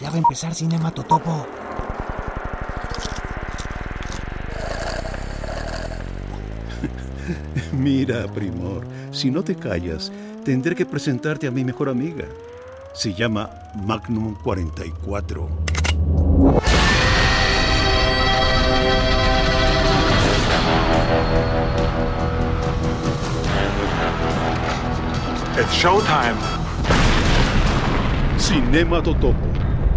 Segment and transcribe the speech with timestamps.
[0.00, 1.46] Ya va a empezar Cinema Totopo.
[7.72, 10.10] Mira, Primor, si no te callas,
[10.44, 12.24] tendré que presentarte a mi mejor amiga.
[12.94, 15.48] Se llama Magnum 44.
[25.58, 26.36] It's showtime.
[28.38, 29.49] Cinema Totopo,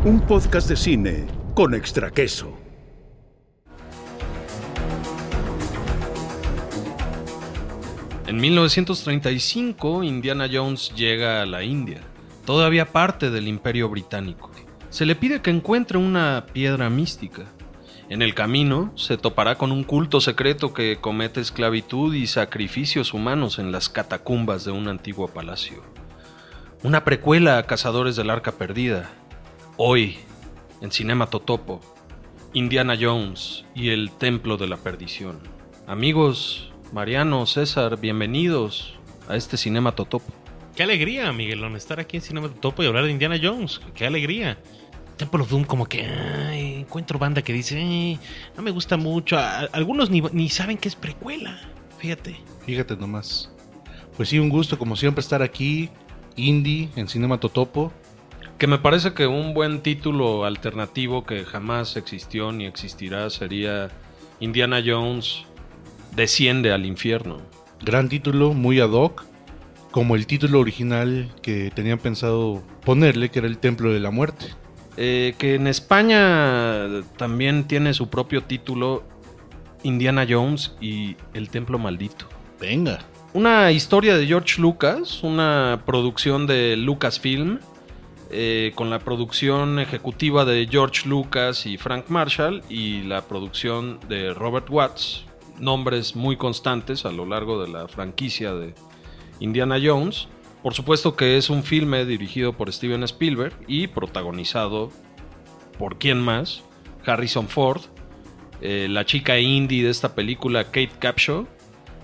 [0.05, 1.25] un podcast de cine
[1.55, 2.57] con extra queso.
[8.27, 12.02] En 1935, Indiana Jones llega a la India,
[12.45, 14.52] todavía parte del Imperio Británico.
[14.89, 17.44] Se le pide que encuentre una piedra mística.
[18.09, 23.58] En el camino se topará con un culto secreto que comete esclavitud y sacrificios humanos
[23.58, 25.81] en las catacumbas de un antiguo palacio.
[26.83, 29.09] Una precuela a Cazadores del Arca Perdida.
[29.77, 30.18] Hoy,
[30.82, 31.81] en Cinema Totopo,
[32.53, 35.39] Indiana Jones y el Templo de la Perdición.
[35.88, 38.95] Amigos, Mariano, César, bienvenidos
[39.28, 40.31] a este Cinema Totopo.
[40.75, 43.81] Qué alegría, Miguelón, estar aquí en Cinema Topo y hablar de Indiana Jones.
[43.95, 44.58] Qué alegría.
[45.17, 48.17] Temple of Doom, como que ay, encuentro banda que dice, "Eh,
[48.58, 49.38] no me gusta mucho.
[49.38, 51.59] A- algunos ni, ni saben que es precuela.
[52.00, 52.36] Fíjate.
[52.66, 53.52] Fíjate nomás.
[54.17, 55.90] Pues sí, un gusto como siempre estar aquí,
[56.36, 57.94] indie, en Cinema Totopo.
[58.58, 63.90] Que me parece que un buen título alternativo que jamás existió ni existirá sería
[64.40, 65.46] Indiana Jones
[66.16, 67.42] desciende al infierno.
[67.81, 69.26] Gran título, muy ad hoc,
[69.92, 74.46] como el título original que tenían pensado ponerle, que era el Templo de la Muerte.
[74.96, 79.04] Eh, que en España también tiene su propio título
[79.81, 82.28] Indiana Jones y el Templo Maldito.
[82.59, 83.00] Venga.
[83.34, 87.59] Una historia de George Lucas, una producción de Lucasfilm,
[88.36, 94.34] eh, con la producción ejecutiva de George Lucas y Frank Marshall y la producción de
[94.34, 95.25] Robert Watts,
[95.59, 98.74] nombres muy constantes a lo largo de la franquicia de
[99.40, 100.28] Indiana Jones.
[100.63, 104.90] Por supuesto que es un filme dirigido por Steven Spielberg y protagonizado
[105.78, 106.63] por quién más,
[107.06, 107.81] Harrison Ford,
[108.62, 111.46] eh, la chica indie de esta película, Kate Capshaw,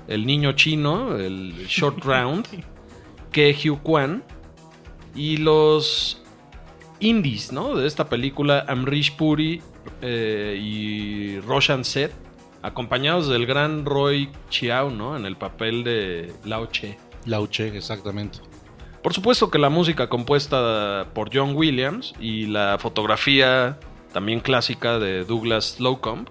[0.07, 2.47] el niño chino, el Short Round,
[3.31, 4.23] Ke Hugh Kwan,
[5.15, 6.18] y los
[6.99, 7.75] indies, ¿no?
[7.75, 9.61] De esta película, Amrish Puri
[10.01, 12.13] eh, y Roshan Seth,
[12.61, 15.17] acompañados del gran Roy Chiao, ¿no?
[15.17, 16.97] En el papel de Lao Che.
[17.25, 18.39] Lauche, exactamente.
[19.03, 23.79] Por supuesto que la música compuesta por John Williams y la fotografía
[24.11, 26.27] también clásica de Douglas Slocumb.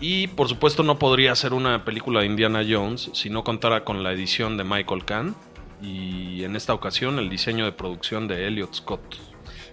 [0.00, 4.02] Y por supuesto no podría ser una película de Indiana Jones si no contara con
[4.02, 5.34] la edición de Michael Kahn
[5.82, 9.29] y en esta ocasión el diseño de producción de Elliot Scott.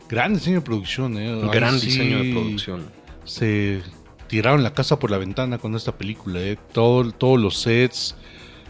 [0.09, 1.41] Gran diseño de producción, ¿eh?
[1.43, 2.85] Ahí gran sí diseño de producción.
[3.25, 3.81] Se
[4.27, 6.57] tiraron la casa por la ventana con esta película, ¿eh?
[6.71, 8.15] Todo, todos los sets,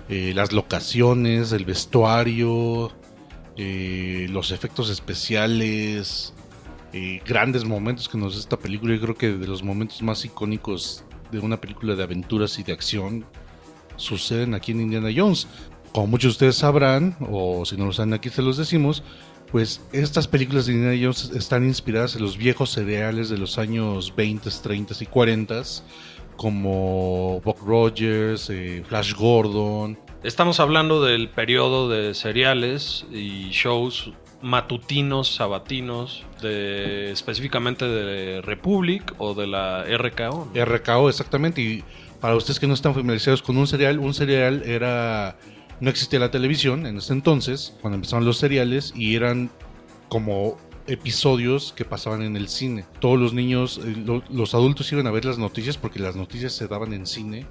[0.09, 2.92] eh, las locaciones, el vestuario,
[3.58, 6.34] eh, los efectos especiales,
[6.94, 8.96] eh, grandes momentos que nos da esta película.
[8.96, 12.72] Yo creo que de los momentos más icónicos de una película de aventuras y de
[12.72, 13.26] acción
[13.97, 15.47] suceden aquí en Indiana Jones.
[15.92, 19.03] Como muchos de ustedes sabrán, o si no lo saben aquí se los decimos,
[19.52, 24.13] pues estas películas de Indiana Jones están inspiradas en los viejos cereales de los años
[24.16, 25.62] 20, 30 y 40,
[26.35, 29.97] como Buck Rogers, eh, Flash Gordon.
[30.24, 39.34] Estamos hablando del periodo de seriales y shows matutinos, sabatinos, de, específicamente de Republic o
[39.34, 40.50] de la RKO.
[40.53, 40.66] ¿no?
[40.66, 41.62] RKO, exactamente.
[41.62, 41.84] Y
[42.19, 45.38] para ustedes que no están familiarizados con un cereal, un cereal era.
[45.80, 49.50] No existía la televisión en ese entonces, cuando empezaron los seriales, y eran
[50.10, 50.58] como
[50.88, 52.86] episodios que pasaban en el cine.
[53.00, 56.54] Todos los niños, eh, lo- los adultos iban a ver las noticias porque las noticias
[56.54, 57.46] se daban en cine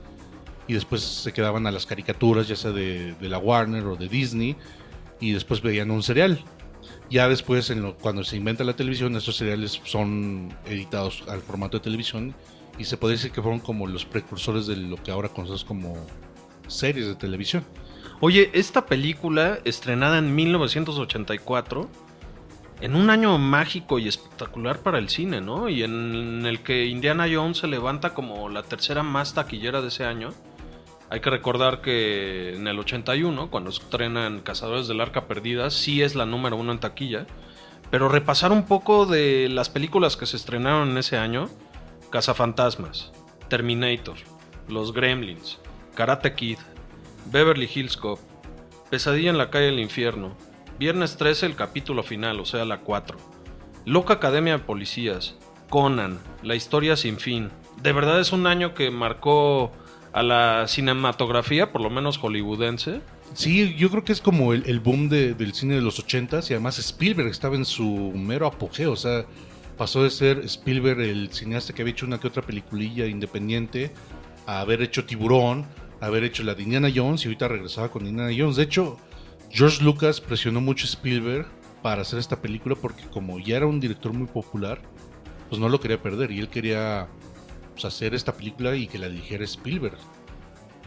[0.66, 4.56] y después se quedaban a las caricaturas, ya sea de, la Warner o de Disney,
[5.20, 6.42] y después veían un serial.
[7.10, 12.34] Ya después, cuando se inventa la televisión, estos seriales son editados al formato de televisión
[12.78, 15.94] y se puede decir que fueron como los precursores de lo que ahora conocemos como
[16.66, 17.64] series de televisión.
[18.20, 21.88] Oye, esta película, estrenada en 1984,
[22.80, 25.68] en un año mágico y espectacular para el cine, ¿no?
[25.68, 30.04] Y en el que Indiana Jones se levanta como la tercera más taquillera de ese
[30.04, 30.30] año.
[31.10, 36.14] Hay que recordar que en el 81, cuando estrenan Cazadores del Arca Perdida, sí es
[36.14, 37.26] la número uno en taquilla.
[37.90, 41.48] Pero repasar un poco de las películas que se estrenaron en ese año:
[42.10, 43.12] Cazafantasmas,
[43.48, 44.16] Terminator,
[44.68, 45.58] Los Gremlins,
[45.94, 46.58] Karate Kid,
[47.30, 48.18] Beverly Hills Cop,
[48.90, 50.36] Pesadilla en la calle del infierno,
[50.78, 53.16] Viernes 13 el capítulo final, o sea la 4,
[53.86, 55.36] Loca Academia de Policías,
[55.70, 57.50] Conan, La Historia Sin Fin.
[57.82, 59.72] De verdad es un año que marcó
[60.12, 63.00] a la cinematografía, por lo menos hollywoodense.
[63.34, 66.54] Sí, yo creo que es como el, boom de- del cine de los ochentas y
[66.54, 69.24] además Spielberg estaba en su mero apogeo, o sea,
[69.76, 73.92] pasó de ser Spielberg el cineasta que había hecho una que otra peliculilla independiente
[74.46, 75.66] a haber hecho Tiburón,
[76.00, 78.56] haber hecho la de Indiana Jones y ahorita regresaba con Indiana Jones.
[78.56, 78.98] De hecho,
[79.50, 81.46] George Lucas presionó mucho a Spielberg
[81.82, 84.80] para hacer esta película porque como ya era un director muy popular,
[85.48, 87.08] pues no lo quería perder y él quería
[87.72, 89.98] pues, hacer esta película y que la dirigiera Spielberg.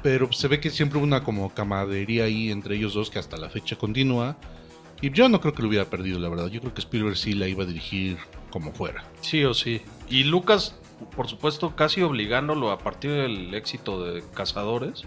[0.02, 3.38] Pero se ve que siempre hubo una como camadería ahí entre ellos dos que hasta
[3.38, 4.38] la fecha continúa.
[5.02, 6.48] Y yo no creo que lo hubiera perdido, la verdad.
[6.48, 8.18] Yo creo que Spielberg sí la iba a dirigir
[8.50, 9.04] como fuera.
[9.22, 9.82] Sí o sí.
[10.10, 10.79] Y Lucas,
[11.16, 15.06] por supuesto, casi obligándolo a partir del éxito de Cazadores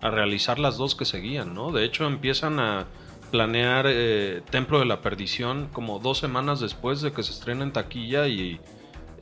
[0.00, 1.72] a realizar las dos que seguían, ¿no?
[1.72, 2.86] De hecho, empiezan a
[3.30, 7.72] planear eh, Templo de la Perdición como dos semanas después de que se estrena en
[7.72, 8.60] taquilla y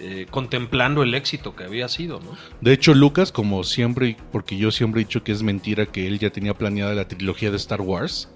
[0.01, 2.37] eh, contemplando el éxito que había sido, ¿no?
[2.61, 6.19] De hecho, Lucas, como siempre, porque yo siempre he dicho que es mentira que él
[6.19, 8.31] ya tenía planeada la trilogía de Star Wars.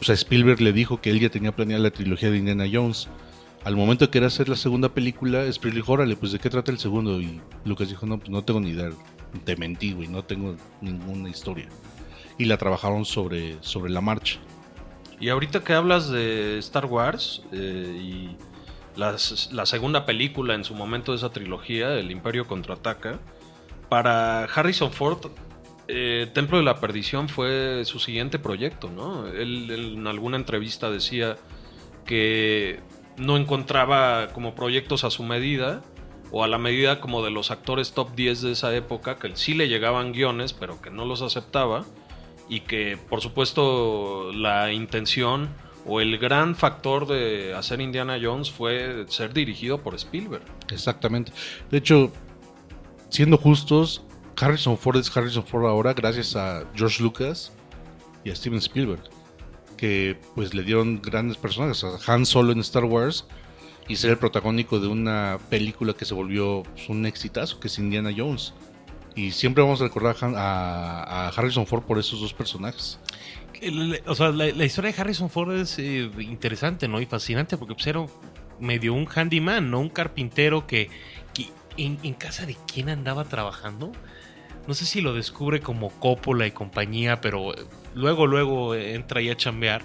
[0.00, 3.08] O sea, Spielberg le dijo que él ya tenía planeada la trilogía de Indiana Jones.
[3.66, 6.70] Al momento de querer hacer la segunda película, Spielberg dijo, órale, pues ¿de qué trata
[6.70, 7.20] el segundo?
[7.20, 8.90] Y Lucas dijo, no, pues no tengo ni idea.
[9.44, 11.68] Te mentí, güey, no tengo ninguna historia.
[12.38, 14.38] Y la trabajaron sobre, sobre la marcha.
[15.18, 18.36] Y ahorita que hablas de Star Wars eh, y
[18.94, 23.18] la segunda película en su momento de esa trilogía, El Imperio Contraataca,
[23.88, 25.26] para Harrison Ford,
[25.88, 29.26] eh, Templo de la Perdición fue su siguiente proyecto, ¿no?
[29.26, 31.36] Él en alguna entrevista decía
[32.04, 32.78] que
[33.16, 35.82] no encontraba como proyectos a su medida
[36.30, 39.54] o a la medida como de los actores top 10 de esa época, que sí
[39.54, 41.84] le llegaban guiones, pero que no los aceptaba
[42.48, 45.50] y que por supuesto la intención
[45.86, 50.44] o el gran factor de hacer Indiana Jones fue ser dirigido por Spielberg.
[50.70, 51.32] Exactamente.
[51.70, 52.12] De hecho,
[53.08, 54.02] siendo justos,
[54.38, 57.52] Harrison Ford es Harrison Ford ahora gracias a George Lucas
[58.24, 59.02] y a Steven Spielberg,
[59.76, 63.26] que pues le dieron grandes personajes, a Han Solo en Star Wars
[63.88, 67.78] y ser el protagónico de una película que se volvió pues, un exitazo, que es
[67.78, 68.54] Indiana Jones.
[69.14, 72.98] Y siempre vamos a recordar a, Harrison Ford por esos dos personajes.
[74.06, 77.00] O sea, la, la historia de Harrison Ford es eh, interesante, ¿no?
[77.00, 78.04] Y fascinante porque pues, era
[78.60, 79.80] medio un handyman, ¿no?
[79.80, 80.90] Un carpintero que,
[81.32, 83.92] que en, en casa de quién andaba trabajando.
[84.66, 87.64] No sé si lo descubre como Coppola y compañía, pero eh,
[87.96, 89.82] luego, luego entra ahí a chambear,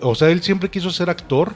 [0.00, 1.54] o sea, él siempre quiso ser actor,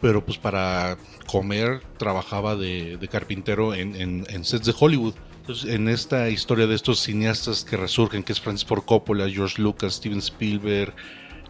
[0.00, 5.14] pero pues para comer trabajaba de, carpintero en, sets de Hollywood.
[5.40, 9.60] Entonces, en esta historia de estos cineastas que resurgen, que es Francis Ford Coppola, George
[9.60, 10.94] Lucas, Steven Spielberg,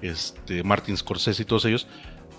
[0.03, 1.89] este, Martin Scorsese y todos ellos,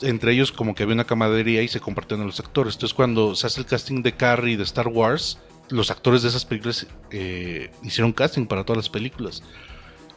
[0.02, 2.76] entre ellos como que había una camadería y se compartían a los actores.
[2.76, 5.40] Entonces cuando se hace el casting de Carrie de Star Wars,
[5.70, 9.44] los actores de esas películas eh, hicieron casting para todas las películas.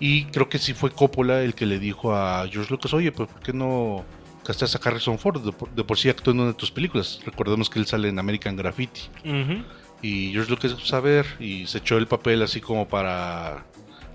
[0.05, 3.29] Y creo que sí fue Coppola el que le dijo a George Lucas, oye, pues
[3.29, 4.05] ¿por qué no
[4.45, 5.41] casteas a Harrison Ford?
[5.41, 7.21] De por, de por sí actuó en una de tus películas.
[7.25, 9.03] Recordemos que él sale en American Graffiti.
[10.03, 13.65] Y George Lucas dijo, pues a ver, y se echó el papel así como para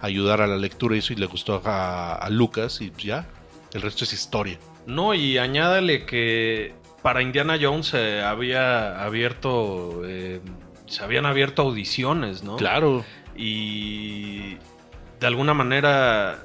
[0.02, 3.30] ayudar a la lectura y eso, y le gustó a, a Lucas, y pues ya,
[3.72, 4.60] el resto es historia.
[4.88, 10.42] No, y añádale que para Indiana Jones se había abierto, eh,
[10.86, 12.58] se habían abierto audiciones, ¿no?
[12.58, 13.06] Claro,
[13.38, 14.58] Y
[15.20, 16.44] de alguna manera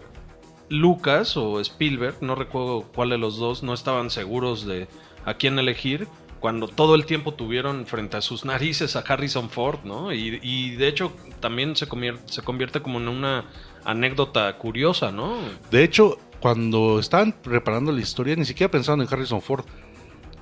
[0.69, 4.89] Lucas o Spielberg, no recuerdo cuál de los dos, no estaban seguros de
[5.25, 6.09] a quién elegir
[6.41, 10.13] cuando todo el tiempo tuvieron frente a sus narices a Harrison Ford, ¿no?
[10.13, 13.45] Y, de hecho también se convierte, se convierte como en una
[13.85, 15.37] anécdota curiosa, ¿no?
[15.71, 19.65] de hecho, cuando estaban preparando la historia, ni siquiera pensaban en Harrison Ford.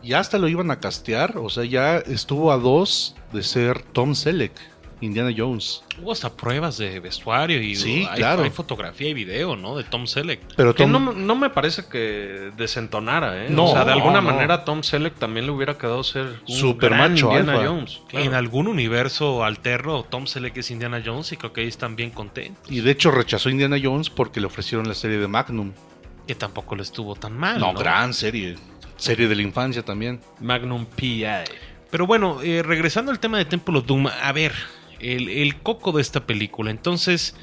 [0.02, 4.14] Ya hasta lo iban a castear, o sea, ya estuvo a dos de ser Tom
[4.14, 4.52] Selleck,
[5.00, 5.82] Indiana Jones.
[6.00, 8.42] Hubo hasta pruebas de vestuario y Sí, hay, claro.
[8.42, 9.76] hay fotografía y video, ¿no?
[9.76, 10.40] De Tom Selleck.
[10.56, 13.48] Pero Que Tom, no, no me parece que desentonara, ¿eh?
[13.50, 14.30] No, o sea, de alguna no.
[14.32, 17.66] manera Tom Selleck también le hubiera quedado ser un Super gran macho Indiana alfa.
[17.68, 18.00] Jones.
[18.08, 18.26] claro.
[18.26, 22.10] En algún universo alterno, Tom Selleck es Indiana Jones y creo que ahí están bien
[22.10, 22.70] contentos.
[22.70, 25.72] y de hecho rechazó Indiana Jones porque le ofrecieron la serie de Magnum.
[26.26, 27.58] Que tampoco le estuvo tan mal.
[27.58, 27.78] no, ¿no?
[27.78, 28.56] gran serie.
[28.96, 30.20] Serie de la infancia también.
[30.40, 31.24] Magnum P.I.
[31.90, 34.52] Pero bueno, eh, regresando al tema de Temple of Doom, a ver,
[35.00, 36.70] el, el coco de esta película.
[36.70, 37.34] Entonces,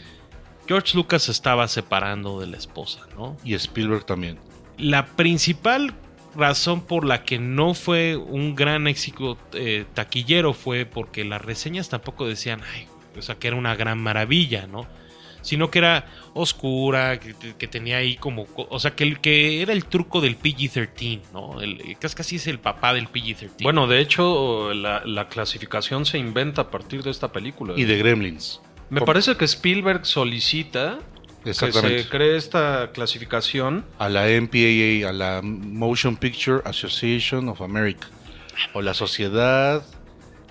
[0.67, 3.37] George Lucas se estaba separando de la esposa, ¿no?
[3.43, 4.37] Y Spielberg también.
[4.77, 5.93] La principal
[6.35, 11.89] razón por la que no fue un gran éxito eh, taquillero fue porque las reseñas
[11.89, 12.87] tampoco decían, ay,
[13.17, 14.85] o sea, que era una gran maravilla, ¿no?
[15.47, 19.61] Sino que era oscura, que, que tenía ahí como, co- o sea, que, el, que
[19.61, 21.61] era el truco del PG-13, ¿no?
[21.61, 23.63] El, casi casi es el papá del PG-13.
[23.63, 27.73] Bueno, de hecho, la, la clasificación se inventa a partir de esta película.
[27.77, 28.61] Y de Gremlins.
[28.89, 30.99] Me parece que Spielberg solicita
[31.43, 33.85] que se cree esta clasificación.
[33.99, 38.07] A la MPAA, a la Motion Picture Association of America.
[38.73, 39.83] O la Sociedad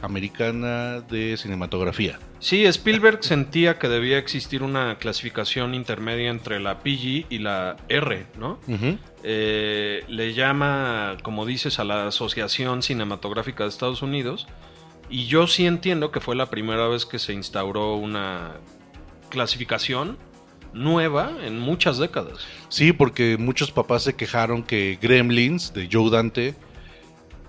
[0.06, 2.18] Americana de Cinematografía.
[2.38, 8.26] Sí, Spielberg sentía que debía existir una clasificación intermedia entre la PG y la R,
[8.38, 8.58] ¿no?
[9.22, 14.46] Eh, le llama, como dices, a la Asociación Cinematográfica de Estados Unidos.
[15.08, 18.54] Y yo sí entiendo que fue la primera vez que se instauró una
[19.28, 20.18] clasificación
[20.72, 22.46] nueva en muchas décadas.
[22.68, 26.54] Sí, porque muchos papás se quejaron que Gremlins de Joe Dante,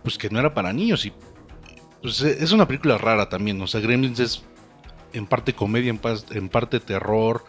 [0.03, 1.05] pues que no era para niños.
[1.05, 1.13] Y
[2.07, 3.61] pues es una película rara también.
[3.61, 4.43] O sea, Gremlins es
[5.13, 5.93] en parte comedia,
[6.31, 7.43] en, parte terror.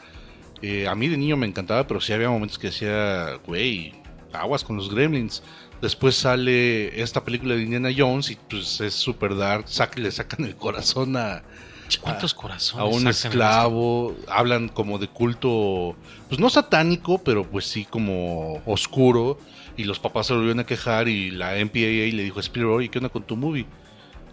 [0.62, 3.94] Eh, a mí de niño me encantaba, pero sí había momentos que decía, güey,
[4.32, 5.42] aguas con los Gremlins.
[5.80, 9.66] Después sale esta película de Indiana Jones y pues es super dark.
[9.66, 11.44] sac- le sacan el corazón a,
[12.00, 12.82] ¿Cuántos corazones?
[12.84, 15.94] a un en esclavo, hablan como de culto,
[16.28, 19.38] pues no satánico, pero pues sí como oscuro,
[19.76, 22.88] y los papás se volvieron a quejar y la MPAA le dijo a Spielberg, oye,
[22.88, 23.64] ¿qué onda con tu movie?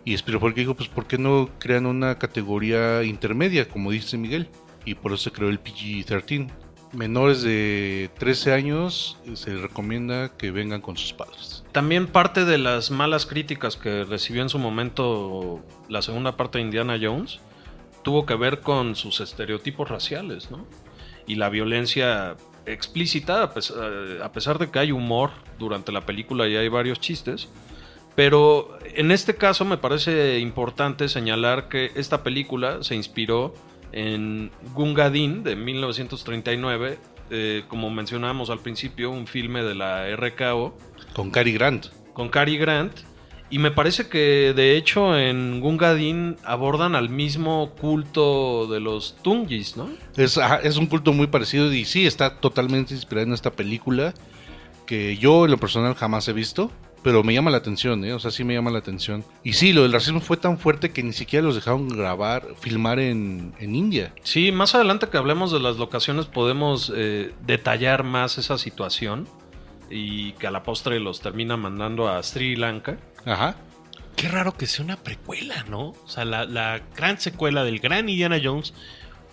[0.05, 4.47] Y Spielberg dijo, pues ¿por qué no crean una categoría intermedia, como dice Miguel?
[4.85, 6.47] Y por eso se creó el PG-13.
[6.93, 11.63] Menores de 13 años eh, se recomienda que vengan con sus padres.
[11.71, 16.65] También parte de las malas críticas que recibió en su momento la segunda parte de
[16.65, 17.39] Indiana Jones
[18.03, 20.65] tuvo que ver con sus estereotipos raciales, ¿no?
[21.27, 22.35] Y la violencia
[22.67, 26.67] explícita, a pes- eh, a pesar de que hay humor durante la película y hay
[26.69, 27.49] varios chistes.
[28.15, 33.53] Pero en este caso me parece importante señalar que esta película se inspiró
[33.91, 36.97] en Gunga Din de 1939,
[37.29, 40.77] eh, como mencionábamos al principio, un filme de la RKO
[41.13, 41.87] Con Cary Grant.
[42.13, 42.93] con Cary Grant.
[43.49, 49.17] Y me parece que de hecho en Gunga Din abordan al mismo culto de los
[49.21, 49.89] Tungis, ¿no?
[50.17, 54.13] Es, es un culto muy parecido y sí, está totalmente inspirado en esta película
[54.87, 56.71] que yo en lo personal jamás he visto,
[57.05, 58.13] pero me llama la atención, ¿eh?
[58.13, 59.23] o sea, sí me llama la atención.
[59.43, 62.99] Y sí, lo del racismo fue tan fuerte que ni siquiera los dejaron grabar, filmar
[62.99, 64.11] en, en India.
[64.23, 69.27] Sí, más adelante que hablemos de las locaciones podemos eh, detallar más esa situación
[69.89, 72.97] y que a la postre los termina mandando a Sri Lanka.
[73.23, 73.55] Ajá.
[74.15, 75.89] Qué raro que sea una precuela, ¿no?
[75.89, 78.73] O sea, la, la gran secuela del gran Indiana Jones,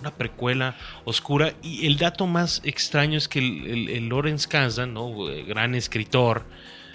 [0.00, 0.76] una precuela
[1.06, 1.54] oscura.
[1.62, 5.30] Y el dato más extraño es que el, el- el Lawrence Kasdan, ¿no?
[5.30, 6.44] Eh, Gran escritor,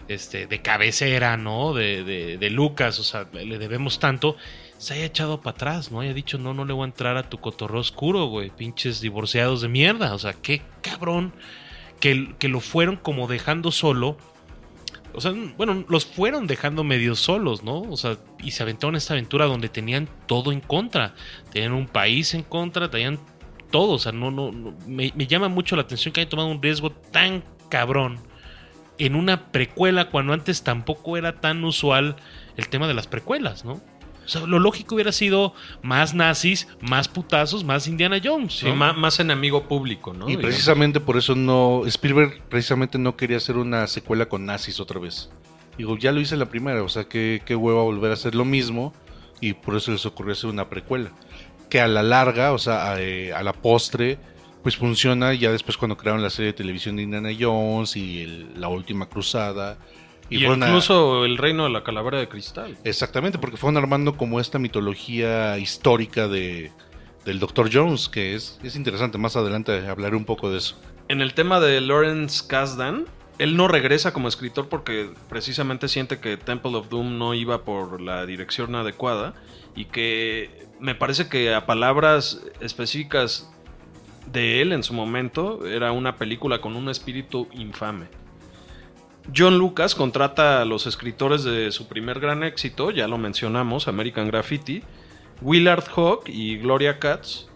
[0.08, 1.74] este, de cabecera, ¿no?
[1.74, 4.36] De, de- de Lucas, o sea, le debemos tanto.
[4.78, 6.02] Se haya echado para atrás, ¿no?
[6.02, 8.50] Haya dicho, no, no le voy a entrar a tu cotorreo oscuro, güey.
[8.52, 10.14] Pinches divorciados de mierda.
[10.14, 11.34] O sea, qué cabrón
[12.00, 14.18] que, que lo fueron como dejando solo.
[15.14, 17.82] O sea, bueno, los fueron dejando medio solos, ¿no?
[17.82, 21.16] O sea, y se aventaron esta aventura donde tenían todo en contra.
[21.52, 23.18] Tenían un país en contra, tenían
[23.72, 23.94] todo.
[23.94, 26.62] O sea, no, no, no- me, me llama mucho la atención que hayan tomado un
[26.62, 28.20] riesgo tan cabrón
[28.98, 32.16] en una precuela cuando antes tampoco era tan usual
[32.56, 33.74] el tema de las precuelas, ¿no?
[34.26, 38.58] O sea, lo lógico hubiera sido más nazis, más putazos, más Indiana Jones.
[38.60, 38.76] Sí, ¿no?
[38.76, 40.26] ma- más, enemigo público, ¿no?
[40.26, 40.48] Y Digamos.
[40.48, 45.30] precisamente por eso no, Spielberg precisamente no quería hacer una secuela con nazis otra vez.
[45.78, 48.44] Digo, ya lo hice la primera, o sea, qué, qué hueva volver a hacer lo
[48.44, 48.94] mismo
[49.40, 51.12] y por eso les ocurrió hacer una precuela.
[51.70, 54.18] Que a la larga, o sea, a, eh, a la postre,
[54.64, 58.60] pues funciona ya después cuando crearon la serie de televisión de Indiana Jones y el-
[58.60, 59.78] la última cruzada.
[60.30, 62.78] Y, a- incluso el reino de la calavera de cristal.
[62.84, 66.72] Exactamente, porque fueron armando como esta mitología histórica de,
[67.24, 67.70] del Dr.
[67.72, 69.18] Jones, que es, es interesante.
[69.18, 70.76] Más adelante hablaré un poco de eso.
[71.08, 73.06] En el tema de Lawrence Kasdan,
[73.38, 78.02] él no regresa como escritor porque precisamente siente que Temple of Doom no iba por
[78.02, 79.34] la dirección adecuada
[79.76, 83.50] y que me parece que a palabras específicas
[84.32, 88.08] de él en su momento era una película con un espíritu infame.
[89.36, 94.28] John Lucas contrata a los escritores de su primer gran éxito, ya lo mencionamos, American
[94.28, 94.84] Graffiti,
[95.42, 97.48] Willard Hawk y Gloria Katz,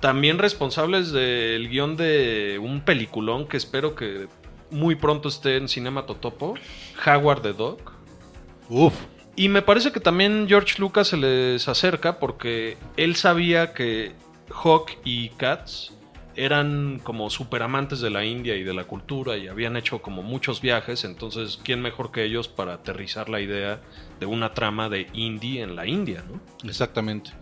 [0.00, 4.28] también responsables del guion de un peliculón que espero que
[4.70, 6.54] muy pronto esté en Cinema Totopo,
[7.06, 7.78] Howard the Dog.
[8.68, 8.94] Uf,
[9.34, 14.12] Y me parece que también George Lucas se les acerca porque él sabía que
[14.50, 15.92] Hawk y Katz
[16.38, 20.22] eran como super amantes de la India y de la cultura y habían hecho como
[20.22, 23.80] muchos viajes, entonces quién mejor que ellos para aterrizar la idea
[24.20, 26.40] de una trama de indie en la India, ¿no?
[26.68, 27.32] exactamente.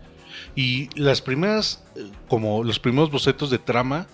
[0.55, 4.07] Y las primeras, eh, como los primeros bocetos de trama,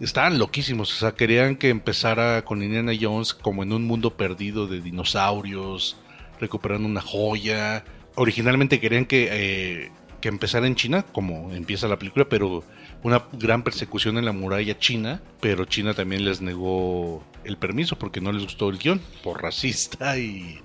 [0.00, 0.92] estaban loquísimos.
[0.92, 5.96] O sea, querían que empezara con Indiana Jones como en un mundo perdido de dinosaurios,
[6.40, 7.84] recuperando una joya.
[8.16, 12.64] Originalmente querían que, eh, que empezara en China, como empieza la película, pero
[13.02, 18.20] una gran persecución en la muralla china, pero China también les negó el permiso porque
[18.20, 20.60] no les gustó el guion, por racista y,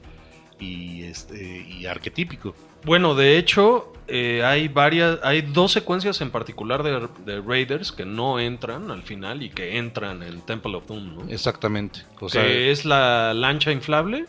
[0.59, 2.55] y, este, y arquetípico.
[2.83, 8.05] Bueno, de hecho, eh, hay varias, hay dos secuencias en particular de, de Raiders que
[8.05, 11.29] no entran al final y que entran en Temple of Doom, ¿no?
[11.29, 12.01] Exactamente.
[12.19, 14.25] O que sea, es la lancha inflable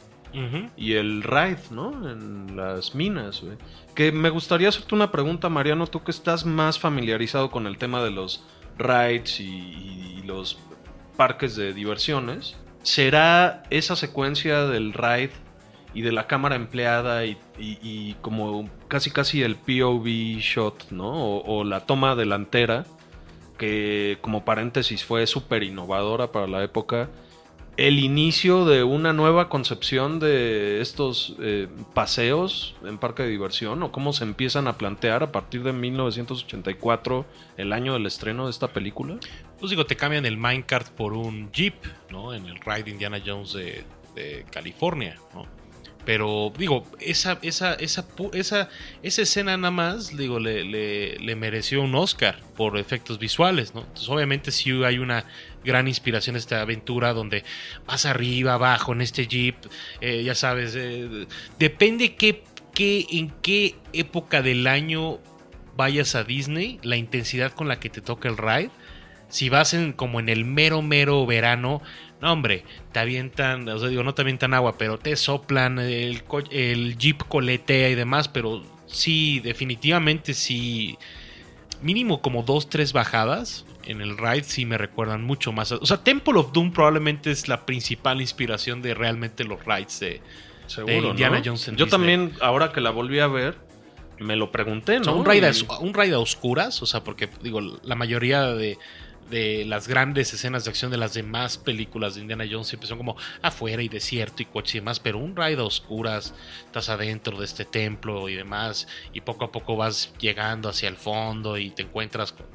[0.76, 2.10] Y el raid, ¿no?
[2.10, 3.56] En las minas, güey.
[3.94, 8.02] Que me gustaría hacerte una pregunta, Mariano, tú que estás más familiarizado con el tema
[8.02, 8.44] de los
[8.76, 10.58] raids y, los
[11.16, 12.56] parques de diversiones.
[12.82, 15.30] ¿Será esa secuencia del raid
[15.94, 20.04] y de la cámara empleada y como casi casi el POV
[20.40, 21.12] shot, ¿no?
[21.12, 22.84] O, o la toma delantera,
[23.56, 27.08] que como paréntesis fue súper innovadora para la época,
[27.76, 33.92] el inicio de una nueva concepción de estos eh, paseos en parque de diversión o
[33.92, 37.26] cómo se empiezan a plantear a partir de 1984,
[37.58, 39.18] el año del estreno de esta película.
[39.58, 41.74] Pues digo, te cambian el minecart por un jeep,
[42.10, 42.32] ¿no?
[42.32, 45.55] En el ride Indiana Jones de, de California, ¿no?
[46.06, 48.68] Pero digo, esa, esa, esa, esa,
[49.02, 53.80] esa escena nada más, digo, le, le- le mereció un Oscar por efectos visuales, ¿no?
[53.80, 55.24] Entonces, obviamente sí hay una
[55.64, 57.42] gran inspiración en esta aventura donde
[57.86, 59.56] vas arriba, abajo, en este jeep,
[60.00, 61.26] eh, ya sabes, eh,
[61.58, 65.18] depende qué, qué, en qué época del año
[65.76, 68.70] vayas a Disney, la intensidad con la que te toca el ride.
[69.28, 71.82] Si vas en como en el mero mero verano,
[72.20, 76.22] no hombre, te avientan, o sea, digo, no te avientan agua, pero te soplan, el,
[76.50, 80.96] el jeep coletea y demás, pero sí, definitivamente sí,
[81.82, 85.72] mínimo como dos, tres bajadas en el ride sí me recuerdan mucho más.
[85.72, 90.20] O sea, Temple of Doom probablemente es la principal inspiración de realmente los rides de...
[90.66, 91.44] Seguro, Indiana ¿no?
[91.44, 91.90] Jones en Yo Disney.
[92.00, 93.56] también, ahora que la volví a ver,
[94.18, 95.04] me lo pregunté, O ¿no?
[95.04, 98.76] sea, un raid, a, un raid a oscuras, o sea, porque digo, la mayoría de,
[99.30, 102.98] de las grandes escenas de acción de las demás películas de Indiana Jones siempre son
[102.98, 106.34] como afuera y desierto y coche y demás, pero un raid a oscuras,
[106.64, 110.96] estás adentro de este templo y demás, y poco a poco vas llegando hacia el
[110.96, 112.46] fondo y te encuentras con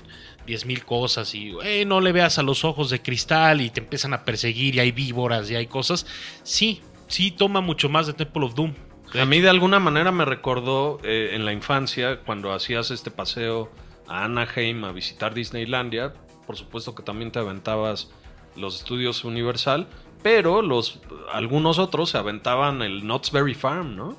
[0.46, 4.14] 10.000 cosas y "Eh, no le veas a los ojos de cristal y te empiezan
[4.14, 6.06] a perseguir y hay víboras y hay cosas.
[6.44, 8.74] Sí, sí toma mucho más de Temple of Doom.
[9.14, 13.70] A mí de alguna manera me recordó eh, en la infancia cuando hacías este paseo
[14.08, 16.14] a Anaheim a visitar Disneylandia.
[16.52, 18.12] Por supuesto que también te aventabas
[18.58, 19.88] los estudios Universal,
[20.22, 21.00] pero los
[21.32, 24.18] algunos otros se aventaban el Knott's Berry Farm, ¿no?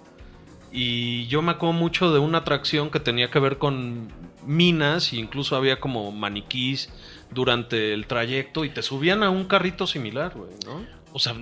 [0.73, 4.09] Y yo me acuerdo mucho de una atracción que tenía que ver con
[4.47, 6.90] minas, e incluso había como maniquís
[7.31, 10.87] durante el trayecto y te subían a un carrito similar, güey, ¿no?
[11.12, 11.35] O sea,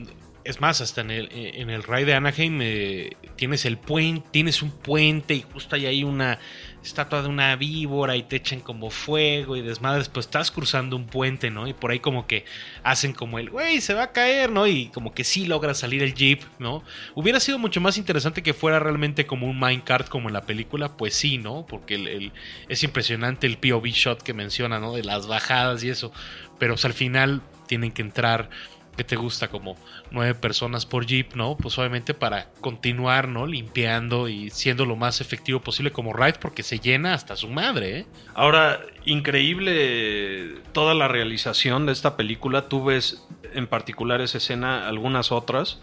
[0.45, 4.63] es más, hasta en el, en el ride de Anaheim eh, tienes el puente, tienes
[4.63, 6.39] un puente y justo hay ahí una
[6.83, 11.07] estatua de una víbora y te echan como fuego y desmadres, pues estás cruzando un
[11.07, 11.69] puente, ¿no?
[11.69, 12.45] Y por ahí como que
[12.83, 14.67] hacen como el, güey, se va a caer, ¿no?
[14.67, 16.83] Y como que sí logra salir el jeep, ¿no?
[17.15, 20.97] Hubiera sido mucho más interesante que fuera realmente como un minecart como en la película,
[20.97, 21.67] pues sí, ¿no?
[21.67, 22.33] Porque el,
[22.69, 24.95] es impresionante el POV shot que menciona, ¿no?
[24.95, 26.13] De las bajadas y eso,
[26.59, 28.49] pero al final tienen que entrar
[28.97, 29.77] que te gusta como
[30.11, 31.57] nueve personas por jeep, ¿no?
[31.57, 33.47] Pues obviamente para continuar, ¿no?
[33.47, 38.01] Limpiando y siendo lo más efectivo posible como ride porque se llena hasta su madre,
[38.01, 38.07] ¿eh?
[38.35, 42.69] Ahora, increíble toda la realización de esta película.
[42.69, 45.79] Tú ves en particular esa escena, algunas otras.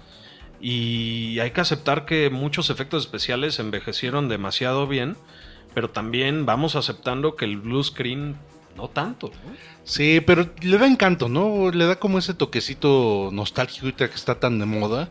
[0.60, 5.18] Y hay que aceptar que muchos efectos especiales envejecieron demasiado bien.
[5.74, 8.38] Pero también vamos aceptando que el blue screen
[8.78, 9.28] no tanto.
[9.28, 9.52] ¿no?
[9.84, 11.72] Sí, pero le da encanto, ¿no?
[11.72, 15.10] Le da como ese toquecito nostálgico ahorita que está tan de moda.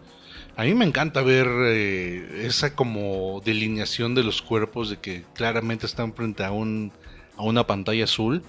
[0.57, 5.85] A mí me encanta ver eh, esa como delineación de los cuerpos de que claramente
[5.85, 6.93] están frente a un
[7.37, 8.43] a una pantalla azul.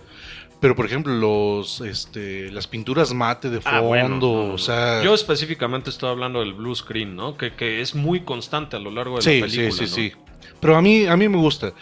[0.62, 4.54] Pero por ejemplo, los este las pinturas mate de fondo, Ah, bueno, no, no, no.
[4.54, 7.36] o sea, Yo específicamente estoy hablando del blue screen, ¿no?
[7.38, 9.72] Que, que es muy constante a lo largo de sí, la película.
[9.72, 9.90] sí, sí, ¿no?
[9.90, 10.14] sí.
[10.62, 11.74] Pero a mí a mí me gusta.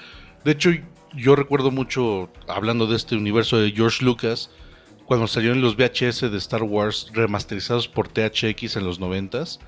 [0.43, 0.71] De hecho,
[1.15, 4.49] yo recuerdo mucho hablando de este universo de George Lucas
[5.05, 9.59] cuando salieron los VHS de Star Wars remasterizados por THX en los noventas.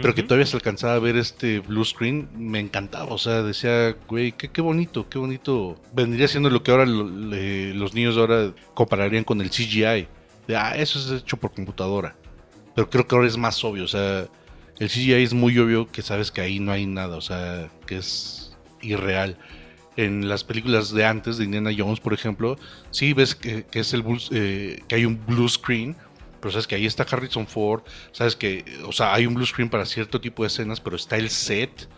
[0.00, 3.94] pero que todavía se alcanzaba a ver este blue screen, me encantaba, o sea, decía,
[4.08, 5.76] güey, qué, qué bonito, qué bonito.
[5.92, 10.08] Vendría siendo lo que ahora lo- le- los niños de ahora compararían con el CGI.
[10.48, 12.16] De, ah, eso es hecho por computadora.
[12.74, 14.26] Pero creo que ahora es más obvio, o sea,
[14.78, 17.98] el CGI es muy obvio que sabes que ahí no hay nada, o sea, que
[17.98, 19.36] es irreal.
[19.96, 22.56] En las películas de antes de Indiana Jones, por ejemplo,
[22.90, 25.96] sí ves que, es el eh, que hay un blue screen,
[26.40, 27.82] pero sabes que ahí está Harrison Ford,
[28.12, 31.16] sabes que, o sea, hay un blue screen para cierto tipo de escenas, pero está
[31.16, 31.88] el set,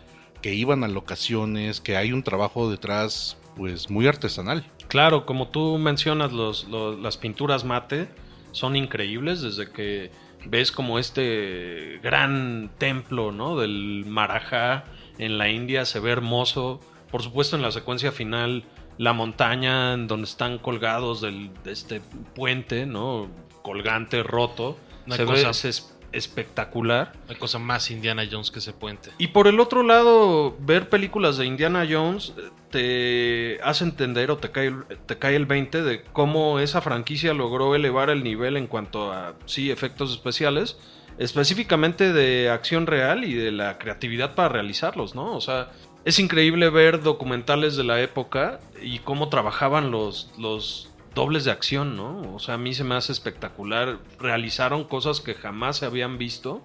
[0.41, 4.63] que iban a locaciones, que hay un trabajo detrás, pues muy artesanal.
[4.87, 8.07] Claro, como tú mencionas, los, los- las pinturas mate
[8.53, 10.09] son increíbles desde que
[10.45, 13.57] ves como este gran templo, ¿no?
[13.59, 14.85] Del Marajá
[15.17, 16.79] en la India se ve hermoso.
[17.11, 18.63] Por supuesto, en la secuencia final,
[18.97, 22.01] la montaña en donde están colgados del, de este
[22.35, 23.27] puente, ¿no?
[23.63, 24.77] Colgante roto.
[25.07, 27.13] Una se cosa- ve es es- espectacular.
[27.27, 29.11] La cosa más Indiana Jones que ese puente.
[29.19, 34.37] Y por el otro lado, ver películas de Indiana Jones eh, te hace entender o
[34.37, 38.57] te cae, el- te cae el 20 de cómo esa franquicia logró elevar el nivel
[38.57, 40.77] en cuanto a, sí, efectos especiales,
[41.19, 45.35] específicamente de acción real y de la creatividad para realizarlos, ¿no?
[45.35, 45.69] O sea,
[46.05, 51.97] es increíble ver documentales de la época y cómo trabajaban los, los dobles de acción,
[51.97, 52.33] ¿no?
[52.33, 53.99] O sea, a mí se me hace espectacular.
[54.19, 56.63] Realizaron cosas que jamás se habían visto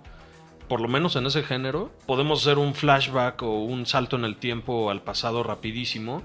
[0.69, 4.37] por lo menos en ese género, podemos hacer un flashback o un salto en el
[4.37, 6.23] tiempo al pasado rapidísimo.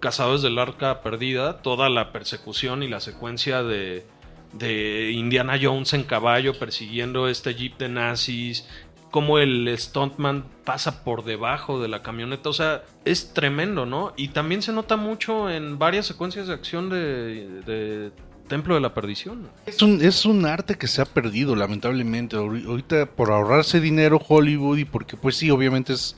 [0.00, 4.06] Cazadores del Arca Perdida, toda la persecución y la secuencia de,
[4.52, 8.68] de Indiana Jones en caballo persiguiendo este jeep de nazis,
[9.10, 14.12] como el stuntman pasa por debajo de la camioneta, o sea, es tremendo, ¿no?
[14.16, 18.10] Y también se nota mucho en varias secuencias de acción de,
[18.48, 19.48] Templo de la Perdición.
[19.66, 22.36] Es un, es un arte que se ha perdido, lamentablemente.
[22.36, 26.16] Ahori- Ahorita, por ahorrarse dinero Hollywood y porque, pues sí, obviamente es,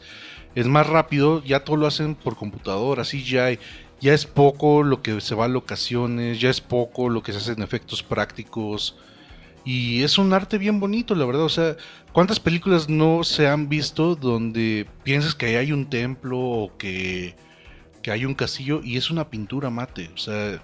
[0.55, 3.05] es más rápido, ya todo lo hacen por computadora,
[3.46, 3.59] hay-
[4.01, 7.38] Ya es poco lo que se va a locaciones, ya es poco lo que se
[7.38, 8.96] hace en efectos prácticos.
[9.68, 11.42] Y es un arte bien bonito, la verdad.
[11.42, 11.76] O sea,
[12.14, 17.37] ¿cuántas películas no se han visto donde piensas que hay un templo o que,
[18.00, 20.11] que hay un castillo y es una pintura mate?
[20.14, 20.62] O sea,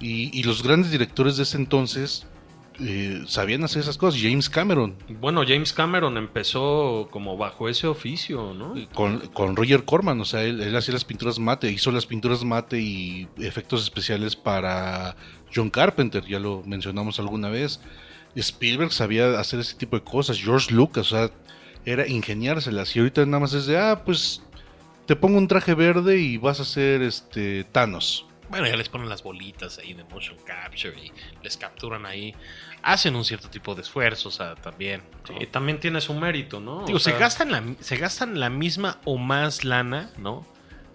[0.00, 2.26] y, y los grandes directores de ese entonces
[2.80, 4.20] eh, sabían hacer esas cosas.
[4.20, 8.74] James Cameron, Bueno, James Cameron empezó como bajo ese oficio, ¿no?
[8.94, 12.44] con, con Roger Corman, o sea, él, él hacía las pinturas mate, hizo las pinturas
[12.44, 15.16] mate y efectos especiales para
[15.54, 17.80] John Carpenter, ya lo mencionamos alguna vez.
[18.34, 21.30] Spielberg sabía hacer ese tipo de cosas, George Lucas, o sea,
[21.84, 22.94] era ingeniárselas.
[22.94, 24.42] Y ahorita nada más es de, ah, pues
[25.06, 28.26] te pongo un traje verde y vas a ser este Thanos.
[28.50, 32.34] Bueno, ya les ponen las bolitas ahí de motion capture y les capturan ahí.
[32.82, 35.02] Hacen un cierto tipo de esfuerzo, o sea, también.
[35.30, 35.40] ¿no?
[35.40, 36.84] Y también tiene su mérito, ¿no?
[36.84, 40.44] Digo, O sea, se, gastan la, se gastan la misma o más lana, ¿no?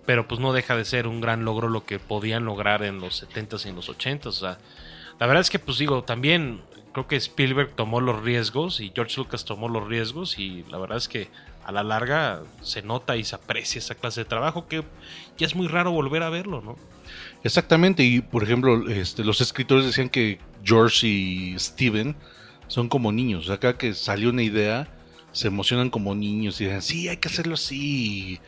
[0.05, 3.23] Pero pues no deja de ser un gran logro lo que podían lograr en los
[3.23, 4.25] 70s y en los 80s.
[4.25, 4.57] O sea,
[5.17, 9.15] la verdad es que, pues digo, también creo que Spielberg tomó los riesgos y George
[9.17, 11.29] Lucas tomó los riesgos y la verdad es que
[11.65, 14.83] a la larga se nota y se aprecia esa clase de trabajo que
[15.37, 16.77] ya es muy raro volver a verlo, ¿no?
[17.45, 22.15] Exactamente, y por ejemplo, este, los escritores decían que George y Steven
[22.65, 23.51] son como niños.
[23.51, 24.87] Acá que salió una idea,
[25.31, 28.39] se emocionan como niños y dicen, sí, hay que hacerlo así.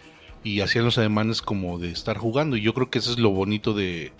[0.43, 2.57] Y, hacían los ademanes como de estar jugando.
[2.57, 4.13] Y yo creo que eso es lo bonito de,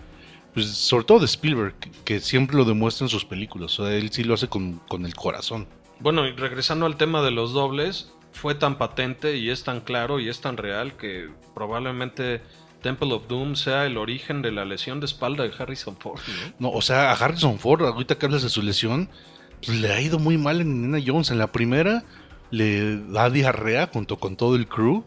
[0.53, 3.79] pues, sobre todo de Spielberg, que, que siempre lo demuestra en sus películas.
[3.79, 5.67] O sea, él sí lo hace con, con el corazón.
[6.01, 10.19] Bueno, y regresando al tema de los dobles, fue tan patente y es tan claro
[10.19, 12.41] y es tan real que probablemente
[12.81, 16.19] Temple of Doom sea el origen de la lesión de espalda de Harrison Ford,
[16.59, 16.69] ¿no?
[16.69, 19.09] No, o sea, a Harrison Ford, ahorita que hablas de su lesión,
[19.65, 21.31] pues, le ha ido muy mal en Indiana Jones.
[21.31, 22.03] En la primera
[22.51, 25.03] le da diarrea junto con todo el crew.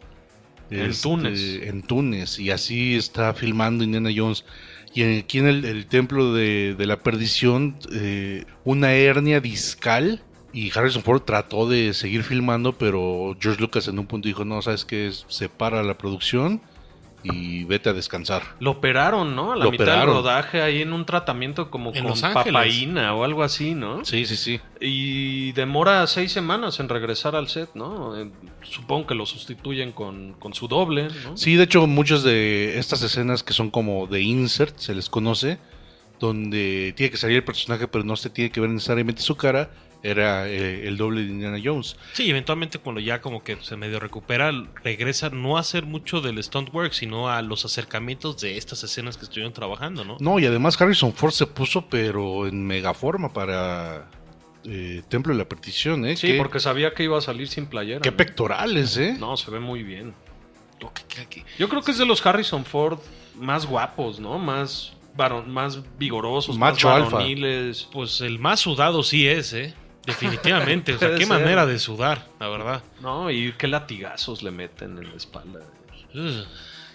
[0.70, 1.40] En Este, Túnez.
[1.62, 2.38] En Túnez.
[2.38, 4.44] Y así está filmando Indiana Jones.
[4.92, 10.22] Y aquí en el, el templo de, de la perdición, eh, una hernia discal.
[10.52, 14.60] Y Harrison Ford trató de seguir filmando, pero George Lucas en un punto dijo, no,
[14.62, 16.60] sabes que separa la producción
[17.22, 18.42] y vete a descansar.
[18.60, 19.52] Lo operaron, ¿no?
[19.52, 20.06] A la Lo mitad operaron.
[20.14, 22.52] del rodaje ahí en un tratamiento como En con Los Ángeles.
[22.52, 24.04] papaína o algo así, ¿no?
[24.04, 24.60] Sí, sí, sí.
[24.80, 28.16] Y demora seis semanas en regresar al set, ¿no?
[28.18, 28.30] Eh,
[28.62, 31.36] Supongo que lo sustituyen con, con su doble, ¿no?
[31.36, 35.58] Sí, de hecho, muchas de estas escenas que son como de insert, se les conoce,
[36.18, 39.70] donde tiene que salir el personaje, pero no se tiene que ver necesariamente su cara,
[40.02, 41.96] era eh, el doble de Indiana Jones.
[42.14, 44.50] Sí, eventualmente cuando ya como que se medio recupera,
[44.82, 49.16] regresa no a hacer mucho del stunt work, sino a los acercamientos de estas escenas
[49.16, 50.16] que estuvieron trabajando, ¿no?
[50.20, 54.08] No, y además Harrison Ford se puso, pero en mega forma para
[54.64, 56.16] eh, Templo de la Perdición, ¿eh?
[56.16, 58.00] Sí, qué, porque sabía que iba a salir sin playera.
[58.00, 58.16] qué ¿no?
[58.16, 59.16] pectorales, ¿eh?
[59.18, 60.14] No, se ve muy bien.
[61.58, 62.98] Yo creo que es de los Harrison Ford
[63.34, 64.38] más guapos, ¿no?
[64.38, 67.18] Más varon- más vigorosos, Macho más alfa.
[67.92, 69.74] Pues el más sudado sí es, ¿eh?
[70.06, 70.94] Definitivamente.
[70.94, 71.28] o sea, qué ser.
[71.28, 72.82] manera de sudar, la verdad.
[73.00, 75.60] No, y qué latigazos le meten en la espalda.
[76.14, 76.46] Ugh,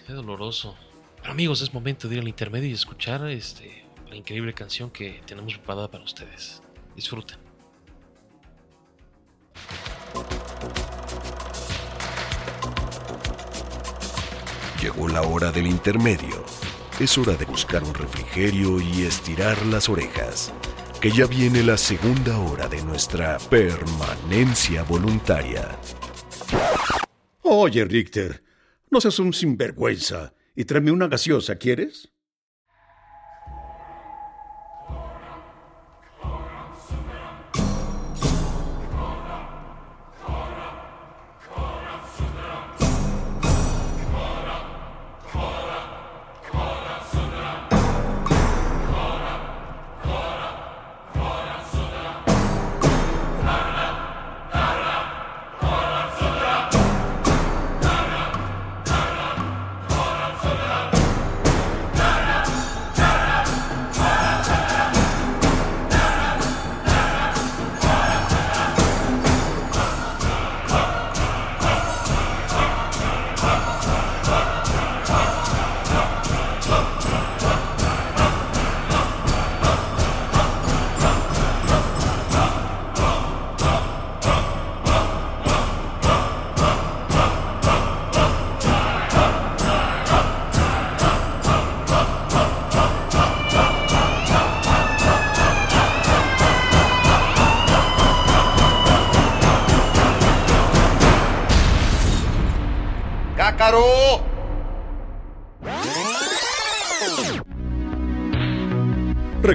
[0.06, 0.76] qué doloroso.
[1.20, 5.22] Pero amigos, es momento de ir al intermedio y escuchar este, la increíble canción que
[5.26, 6.62] tenemos preparada para ustedes.
[6.94, 7.38] Disfruten.
[14.80, 16.44] Llegó la hora del intermedio.
[17.00, 20.52] Es hora de buscar un refrigerio y estirar las orejas,
[21.00, 25.78] que ya viene la segunda hora de nuestra permanencia voluntaria.
[27.42, 28.42] Oye, Richter,
[28.90, 32.12] no seas un sinvergüenza y tráeme una gaseosa, ¿quieres?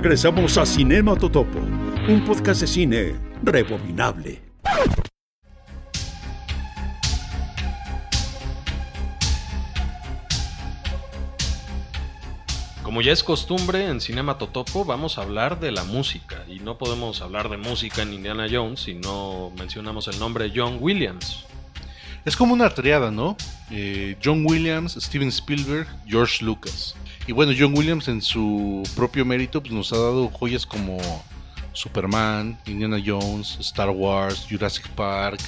[0.01, 4.41] Regresamos a Cinema Totopo, un podcast de cine rebobinable.
[12.81, 16.45] Como ya es costumbre en Cinema Totopo, vamos a hablar de la música.
[16.47, 20.59] Y no podemos hablar de música en Indiana Jones si no mencionamos el nombre de
[20.59, 21.45] John Williams.
[22.25, 23.37] Es como una triada, ¿no?
[23.69, 26.95] Eh, John Williams, Steven Spielberg, George Lucas.
[27.32, 30.98] Y bueno, John Williams en su propio mérito pues, nos ha dado joyas como
[31.72, 35.39] Superman, Indiana Jones, Star Wars, Jurassic Park,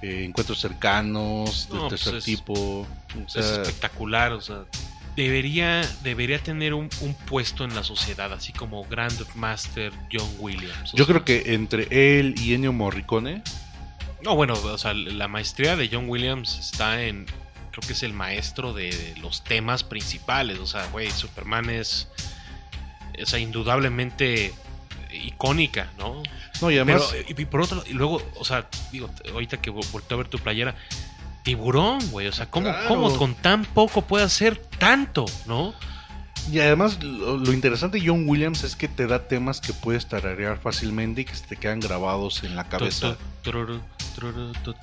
[0.00, 2.54] eh, Encuentros Cercanos, del No, pues tercer es- tipo.
[2.54, 2.86] O
[3.26, 4.64] es espectacular, o sea,
[5.14, 10.92] debería, debería tener un, un puesto en la sociedad, así como Grandmaster John Williams.
[10.94, 13.42] yo sea, creo que entre él y Ennio Morricone,
[14.22, 17.26] No, bueno, o sea, la maestría de John Williams está en.
[17.70, 20.58] Creo que es el maestro de, los temas principales.
[20.58, 22.08] O sea, güey, Superman es.
[23.22, 24.52] O sea, indudablemente
[25.12, 26.22] icónica, ¿no?
[26.60, 29.84] no, y además, Pero, y, por otro y luego, o sea, digo, ahorita que vo-
[29.90, 30.74] volteo a ver tu playera,
[31.42, 32.28] tiburón, güey.
[32.28, 32.88] O sea, ¿cómo, Claro.
[32.88, 35.74] cómo con tan poco puede hacer tanto, no?
[36.50, 40.06] y además lo, lo interesante de John Williams es que te da temas que puedes
[40.08, 43.16] tararear fácilmente y que se te quedan grabados en la cabeza.
[43.42, 43.80] Tu- tu-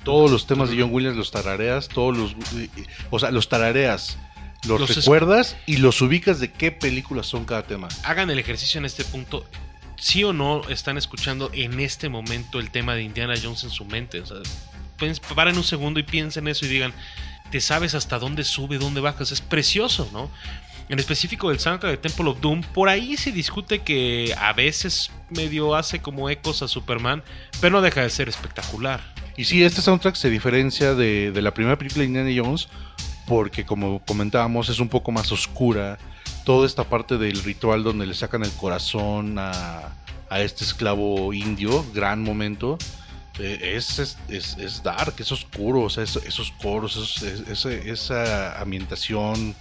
[0.04, 0.80] Todos los temas de.
[0.80, 2.36] John Williams los tarareas, todos los,
[3.10, 4.18] o sea, los tarareas,
[4.66, 7.88] los, recuerdas y los ubicas de qué películas son cada tema.
[8.04, 9.46] hagan el ejercicio en este punto.
[9.96, 13.84] Sí o no están escuchando en este momento el tema de Indiana Jones en su
[13.84, 14.20] mente.
[14.20, 14.36] O sea,
[15.34, 16.92] paren un segundo y piensen eso y digan,
[17.50, 19.32] ¿te sabes hasta dónde sube, dónde bajas?
[19.32, 20.30] Es precioso, ¿no?
[20.88, 25.10] En específico del soundtrack de Temple of Doom, por ahí se discute que a veces
[25.28, 27.22] medio hace como ecos a Superman,
[27.60, 29.00] pero no deja de ser espectacular.
[29.36, 32.68] Y sí, este soundtrack se diferencia de, la primera película de Indiana Jones
[33.26, 35.98] porque como comentábamos es un poco más oscura.
[36.44, 39.92] Toda esta parte del ritual donde le sacan el corazón a,
[40.38, 42.78] este esclavo indio, gran momento.
[43.38, 49.54] eh, es, es, es- es dark, es oscuro, o sea, es- esos coros, esa ambientación,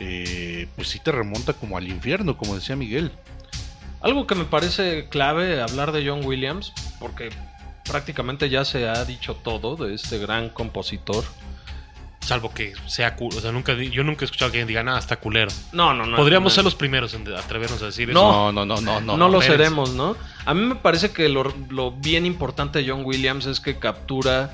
[0.00, 3.12] eh, pues sí te remonta como al infierno, como decía Miguel.
[4.00, 7.28] Algo que me parece clave hablar de John Williams, porque
[7.84, 11.24] prácticamente ya se ha dicho todo de este gran compositor.
[12.20, 14.98] Salvo que sea cu- o sea, nunca yo nunca he escuchado que alguien diga nada,
[14.98, 15.50] está culero.
[15.72, 16.16] No, no, no.
[16.16, 18.20] Podríamos no, ser los primeros en atrevernos a decir No.
[18.30, 18.52] eso.
[18.52, 19.28] no, no, no, No, no.
[19.28, 19.64] lo espérense.
[19.64, 20.16] seremos, ¿no?
[20.44, 24.50] A mí me parece que lo, lo bien importante de John Williams es que captura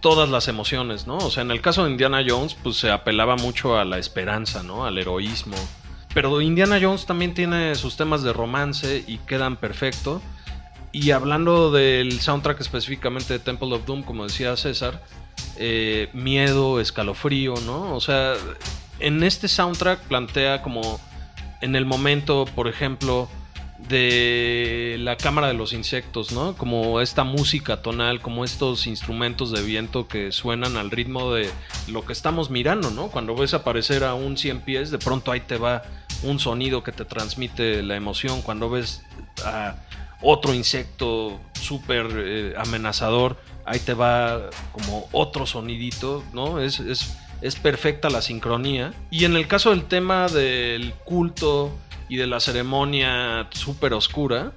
[0.00, 1.18] todas las emociones, ¿no?
[1.18, 4.62] O sea, en el caso de Indiana Jones, pues se apelaba mucho a la esperanza,
[4.62, 4.84] ¿no?
[4.86, 5.56] Al heroísmo.
[6.14, 10.20] Pero Indiana Jones también tiene sus temas de romance y quedan perfecto.
[10.92, 15.02] Y hablando del soundtrack específicamente de Temple of Doom, como decía César,
[15.56, 17.94] eh, miedo, escalofrío, ¿no?
[17.94, 18.34] O sea,
[18.98, 21.00] en este soundtrack plantea como
[21.60, 23.28] en el momento, por ejemplo,
[23.88, 26.54] de la cámara de los insectos, ¿no?
[26.56, 31.50] Como esta música tonal, como estos instrumentos de viento que suenan al ritmo de
[31.88, 33.08] lo que estamos mirando, ¿no?
[33.08, 35.82] Cuando ves aparecer a un 100 pies, de pronto ahí te va
[36.22, 38.42] un sonido que te transmite la emoción.
[38.42, 39.02] Cuando ves
[39.44, 39.76] a
[40.22, 46.60] otro insecto súper eh, amenazador, ahí te va como otro sonidito, ¿no?
[46.60, 48.92] Es, es, es perfecta la sincronía.
[49.10, 51.72] Y en el caso del tema del culto
[52.10, 54.52] y de la ceremonia súper oscura,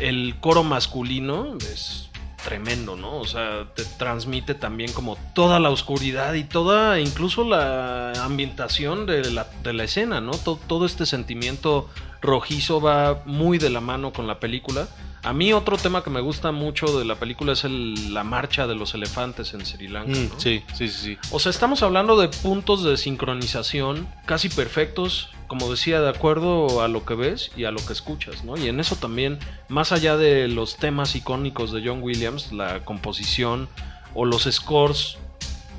[0.00, 2.08] el coro masculino es
[2.44, 3.18] tremendo, ¿no?
[3.18, 9.30] O sea, te transmite también como toda la oscuridad y toda, incluso la ambientación de
[9.32, 10.30] la, de la escena, ¿no?
[10.32, 11.88] Todo, todo este sentimiento
[12.22, 14.88] rojizo va muy de la mano con la película.
[15.24, 18.66] A mí otro tema que me gusta mucho de la película es el- la marcha
[18.68, 20.10] de los elefantes en Sri Lanka.
[20.18, 20.40] Mm, ¿no?
[20.40, 21.18] sí, sí, sí, sí.
[21.32, 26.88] O sea, estamos hablando de puntos de sincronización casi perfectos, como decía, de acuerdo a
[26.88, 28.56] lo que ves y a lo que escuchas, ¿no?
[28.56, 33.68] Y en eso también, más allá de los temas icónicos de John Williams, la composición
[34.14, 35.16] o los scores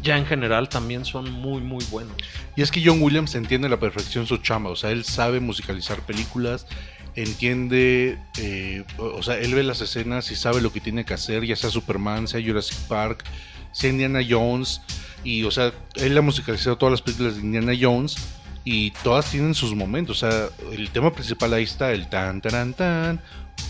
[0.01, 2.15] ya en general también son muy, muy buenos.
[2.55, 5.39] Y es que John Williams entiende a la perfección su chamba, o sea, él sabe
[5.39, 6.65] musicalizar películas,
[7.15, 11.45] entiende, eh, o sea, él ve las escenas y sabe lo que tiene que hacer,
[11.45, 13.23] ya sea Superman, sea Jurassic Park,
[13.71, 14.81] sea Indiana Jones,
[15.23, 18.15] y o sea, él ha musicalizado todas las películas de Indiana Jones
[18.65, 22.73] y todas tienen sus momentos, o sea, el tema principal ahí está, el tan, tan,
[22.73, 23.21] tan,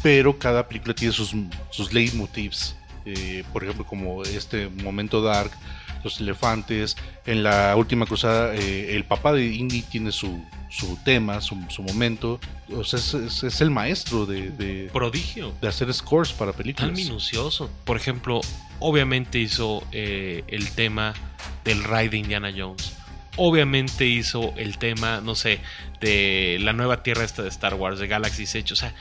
[0.03, 1.33] pero cada película tiene sus,
[1.69, 2.75] sus leitmotivs,
[3.05, 5.51] eh, por ejemplo, como este momento dark,
[6.03, 6.95] los elefantes.
[7.25, 11.81] En la última cruzada, eh, el papá de Indy tiene su, su tema, su, su
[11.83, 12.39] momento.
[12.73, 15.53] O sea, es, es- es el maestro de, de, Prodigio.
[15.61, 16.93] de hacer scores para Tan películas.
[16.93, 17.69] minucioso.
[17.83, 18.39] Por ejemplo,
[18.79, 21.13] obviamente hizo eh, el tema
[21.65, 22.93] del raid de Indiana Jones.
[23.41, 25.59] Obviamente hizo el tema, no sé,
[26.01, 28.73] de la nueva tierra esta de Star Wars, de Galaxy's Edge.
[28.73, 28.93] O sea,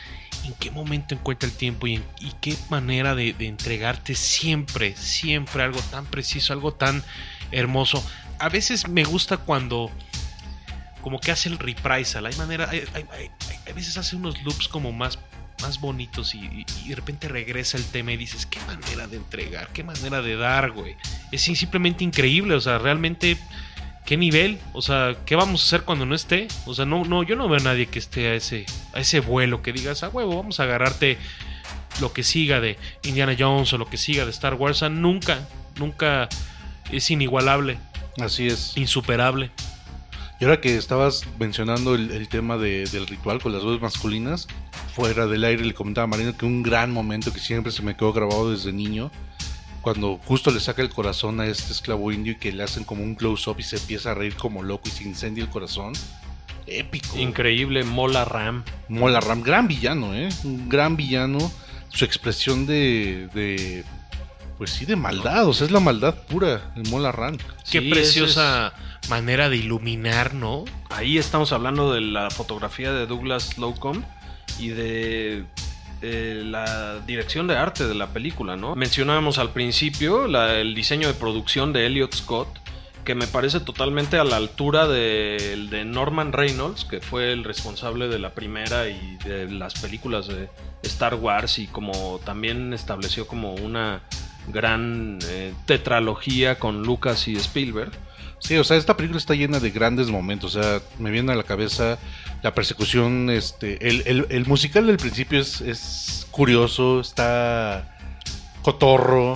[0.44, 2.00] ¿en qué momento encuentra el tiempo y,
[2.40, 7.02] qué manera de, entregarte siempre, siempre algo tan preciso, algo tan
[7.50, 8.04] hermoso?
[8.38, 9.90] A veces me gusta cuando
[11.02, 12.26] como que hace el reprisal.
[12.26, 13.06] Hay manera, hay, hay-
[13.66, 15.18] hay- veces hace unos loops como más,
[15.62, 19.68] más bonitos y, y- de repente regresa el tema y dices, qué manera de entregar,
[19.72, 20.96] qué manera de dar, güey.
[21.32, 23.36] Es simplemente increíble, o sea, realmente,
[24.08, 26.48] qué nivel, o sea, qué vamos a hacer cuando no esté.
[26.64, 29.20] O sea, no, no, yo no veo a nadie que esté a ese, a ese
[29.20, 31.18] vuelo que digas, a huevo, vamos a agarrarte
[32.00, 34.78] lo que siga de Indiana Jones o lo que siga de Star Wars.
[34.78, 35.46] O sea, nunca,
[35.78, 36.30] nunca
[36.90, 37.76] es inigualable,
[38.18, 38.72] Así es.
[38.76, 39.50] insuperable.
[40.40, 44.46] Y ahora que estabas mencionando el, el tema de- del ritual con las voces masculinas,
[44.94, 47.94] fuera del aire le comentaba a Marina que un gran momento que siempre se me
[47.94, 49.10] quedó grabado desde niño,
[49.82, 53.02] cuando justo le saca el corazón a este esclavo indio y que le hacen como
[53.02, 55.92] un close-up y se empieza a reír como loco y se incendia el corazón.
[56.66, 57.16] Épico.
[57.18, 58.62] Increíble, Mola Ram.
[58.88, 60.28] Mola Ram, gran villano, ¿eh?
[60.44, 61.38] Un gran villano.
[61.88, 63.84] Su expresión de, de
[64.58, 67.38] pues sí, de maldad, o sea, es la maldad pura, el Mola Ram.
[67.38, 68.74] Qué Sí, preciosa
[69.08, 70.64] manera de iluminar, ¿no?
[70.90, 74.02] Ahí estamos hablando de la fotografía de Douglas Slocum
[74.58, 75.44] y de
[76.02, 78.76] eh, la dirección de arte de la película, ¿no?
[78.76, 82.48] Mencionábamos al principio el diseño de producción de Elliot Scott,
[83.04, 88.08] que me parece totalmente a la altura del de Norman Reynolds, que fue el responsable
[88.08, 90.48] de la primera y de las películas de
[90.82, 94.02] Star Wars y como también estableció como una
[94.52, 97.92] gran eh, tetralogía con Lucas y Spielberg.
[98.40, 100.54] Sí, o sea, esta película está llena de grandes momentos.
[100.56, 101.98] O sea, me viene a la cabeza
[102.42, 107.96] la persecución, este, el, el- el musical del principio es, es curioso, está
[108.62, 109.34] cotorro.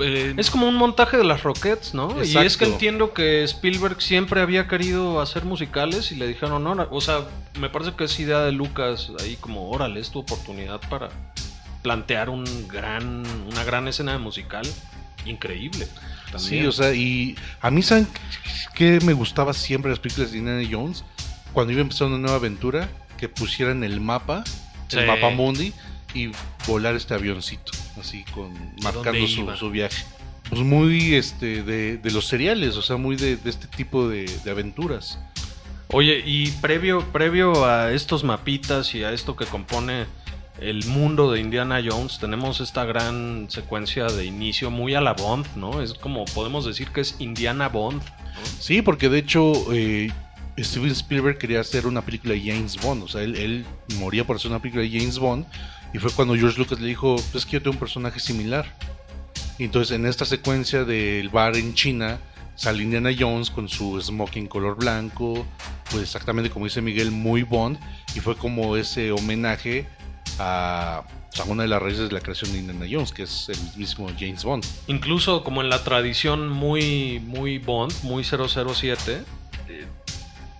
[0.00, 2.14] Eh, Es como un montaje de las Rockets, ¿no?
[2.22, 6.72] Y es que entiendo que Spielberg siempre había querido hacer musicales y le dijeron, no,
[6.90, 7.20] o sea,
[7.58, 11.08] me parece que es idea de Lucas ahí como, órale, es tu oportunidad para
[11.82, 14.66] plantear un gran, una gran escena musical
[15.26, 15.86] increíble.
[16.32, 16.40] También.
[16.40, 18.06] Sí, o sea, y a mí, ¿saben
[18.74, 21.04] qué me gustaba siempre las películas de Indiana Jones?
[21.52, 24.44] Cuando iba a empezar una nueva aventura, que pusieran el mapa,
[24.92, 25.72] el mapa mundi,
[26.14, 26.30] y
[26.66, 28.52] volar este avioncito, así, con
[28.82, 30.04] marcando su, su viaje.
[30.48, 34.24] Pues muy este de, de los seriales, o sea, muy de, de este tipo de,
[34.44, 35.18] de aventuras.
[35.92, 40.06] Oye, y previo, previo a estos mapitas y a esto que compone
[40.60, 45.46] el mundo de Indiana Jones, tenemos esta gran secuencia de inicio muy a la Bond,
[45.56, 45.80] ¿no?
[45.80, 48.02] Es como podemos decir que es Indiana Bond.
[48.58, 50.12] Sí, porque de hecho eh,
[50.58, 53.64] Steven Spielberg quería hacer una película de James Bond, o sea, él,
[53.98, 55.46] moría por hacer una película de James Bond
[55.94, 58.66] y fue cuando George Lucas le dijo, es que yo tengo un personaje similar.
[59.58, 62.18] Y entonces en esta secuencia del bar en China
[62.54, 65.46] sale Indiana Jones con su smoking color blanco,
[65.90, 67.78] pues exactamente como dice Miguel, muy Bond,
[68.14, 69.86] y fue como ese homenaje
[70.40, 71.04] a,
[71.38, 74.08] a una de las raíces de la creación de Indiana Jones, que es el mismo
[74.18, 74.64] James Bond.
[74.86, 79.22] Incluso como en la tradición muy, muy Bond, muy 007,
[79.68, 79.86] eh,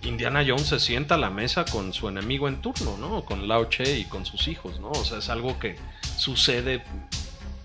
[0.03, 3.25] Indiana Jones se sienta a la mesa con su enemigo en turno, ¿no?
[3.25, 4.89] Con Lao Che y con sus hijos, ¿no?
[4.91, 5.75] O sea, es algo que
[6.15, 6.83] sucede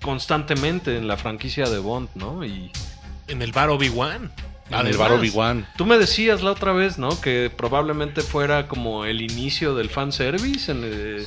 [0.02, 2.44] constantemente en la franquicia de Bond, ¿no?
[2.44, 2.70] Y
[3.28, 4.30] En el bar Obi-Wan.
[4.70, 5.12] En el bar.
[5.12, 5.66] Obi-Wan.
[5.76, 7.20] tú me decías la otra vez, ¿no?
[7.20, 11.24] Que probablemente fuera como el inicio del fanservice, en, eh,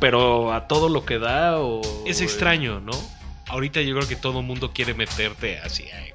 [0.00, 1.80] pero a todo lo que da o...
[2.06, 2.92] Es extraño, ¿no?
[3.48, 5.84] Ahorita yo creo que todo el mundo quiere meterte así.
[5.94, 6.12] ay,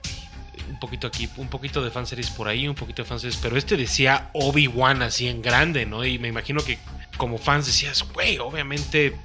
[0.70, 3.40] un poquito aquí, un poquito de fanservice por ahí, un poquito de fanservice.
[3.42, 6.06] Pero este decía Obi-Wan así en grande, ¿no?
[6.06, 6.78] Y me imagino que
[7.18, 9.16] como fans decías, güey, obviamente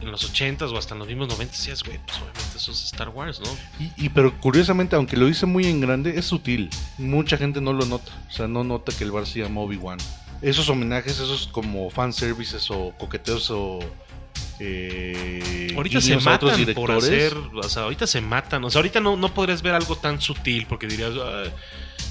[0.00, 2.84] en los 80s o hasta en los mismos 90 decías, güey, pues obviamente eso es
[2.84, 3.48] Star Wars, ¿no?
[3.78, 6.70] Y, y pero curiosamente, aunque lo dice muy en grande, es sutil.
[6.98, 8.12] Mucha gente no lo nota.
[8.28, 9.98] O sea, no nota que el bar se llama Obi-Wan.
[10.42, 13.78] Esos homenajes, esos como fanservices o coqueteos o.
[14.60, 19.00] Eh, Ahorita se otros matan por hacer, o sea, ahorita se matan, o sea, ahorita
[19.00, 21.50] no, no podrías ver algo tan sutil porque dirías, "Ay,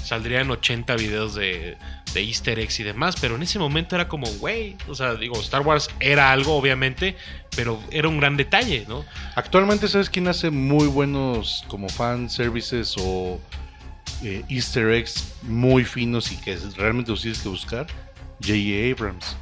[0.04, 1.78] saldrían 80 videos de,
[2.12, 5.40] de easter eggs y demás, pero en ese momento era como, güey, o sea, digo,
[5.40, 7.16] Star Wars era algo, obviamente,
[7.56, 9.04] pero era un gran detalle, ¿no?
[9.34, 13.40] Actualmente, ¿sabes quién hace muy buenos como fan services o
[14.22, 17.86] eh, easter eggs muy finos y que realmente los tienes que buscar?
[18.46, 18.92] J.A.
[18.92, 19.36] Abrams.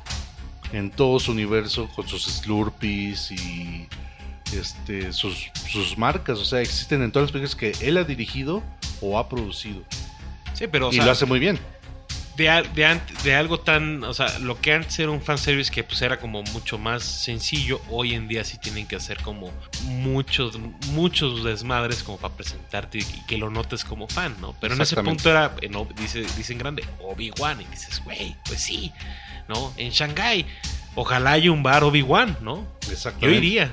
[0.73, 3.89] En todo su universo, con sus Slurpees y
[4.57, 6.39] este, sus, sus marcas.
[6.39, 8.63] O sea, existen en todas las películas que él ha dirigido
[9.01, 9.83] o ha producido.
[10.55, 11.59] Sí, pero, o y sea, lo hace muy bien.
[12.37, 16.01] De, de, de algo tan, o sea, lo que antes era un fanservice que pues
[16.03, 19.51] era como mucho más sencillo, hoy en día sí tienen que hacer como
[19.85, 20.59] muchos,
[20.93, 24.55] muchos desmadres como para presentarte y que lo notes como fan, ¿no?
[24.61, 28.93] Pero en ese punto era, no, dice, dicen grande, Obi-Wan, y dices, güey, pues sí,
[29.49, 29.73] ¿no?
[29.77, 30.47] En Shanghai,
[30.95, 32.67] ojalá haya un bar Obi-Wan, ¿no?
[33.21, 33.73] Yo iría.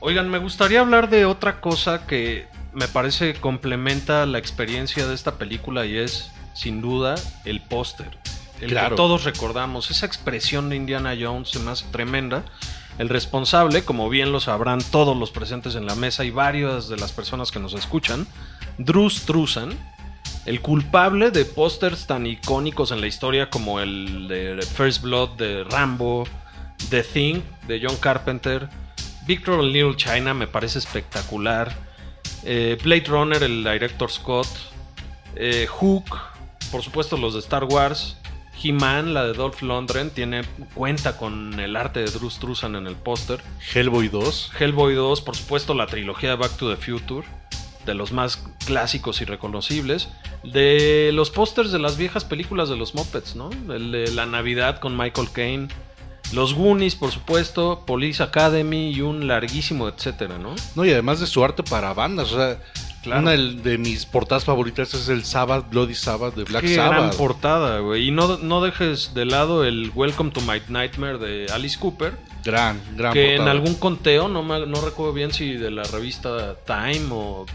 [0.00, 5.38] Oigan, me gustaría hablar de otra cosa que me parece complementa la experiencia de esta
[5.38, 8.16] película y es, sin duda, el póster.
[8.60, 8.90] El Claro.
[8.90, 9.90] que todos recordamos.
[9.90, 12.44] Esa expresión de Indiana Jones se me hace tremenda.
[12.98, 16.96] El responsable, como bien lo sabrán todos los presentes en la mesa y varias de
[16.96, 18.26] las personas que nos escuchan,
[18.78, 19.76] Drew Struzan,
[20.46, 25.64] el culpable de pósters tan icónicos en la historia como el de First Blood de
[25.64, 26.24] Rambo,
[26.90, 28.68] The Thing de John Carpenter,
[29.26, 31.74] Victor Little China me parece espectacular,
[32.44, 34.48] eh, Blade Runner, el director Scott,
[35.34, 36.04] eh, Hook,
[36.74, 38.16] por supuesto los de Star Wars,
[38.60, 40.42] He-Man, la de Dolph Lundgren, tiene
[40.74, 43.40] cuenta con el arte de Drew Struzan en el póster.
[43.72, 44.50] Hellboy 2.
[44.58, 47.24] Hellboy 2, por supuesto, la trilogía de Back to the Future,
[47.86, 50.08] de los más clásicos y reconocibles,
[50.42, 53.50] de los pósters de las viejas películas de los Muppets, ¿no?
[53.72, 55.68] El de La Navidad con Michael Caine,
[56.32, 60.56] los Goonies, por supuesto, Police Academy y un larguísimo etcétera, ¿no?
[60.74, 62.32] No, y además de su arte para bandas.
[62.32, 62.60] O sea,
[63.04, 63.20] Claro.
[63.22, 67.16] una de mis portadas favoritas es el Sabbath, Bloody Sabbath de Black Qué gran Sabbath.
[67.16, 68.08] portada, güey.
[68.08, 72.80] Y no, no dejes de lado el Welcome to My Nightmare de Alice Cooper, Gran,
[72.96, 77.06] gran que en algún conteo, no, me- no recuerdo bien si de la revista Time
[77.10, 77.46] o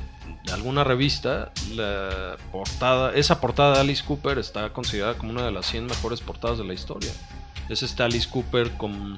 [0.53, 5.67] alguna revista, la portada, esa portada de Alice Cooper está considerada como una de las
[5.67, 7.11] 100 mejores portadas de la historia.
[7.69, 9.17] Es este Alice Cooper con,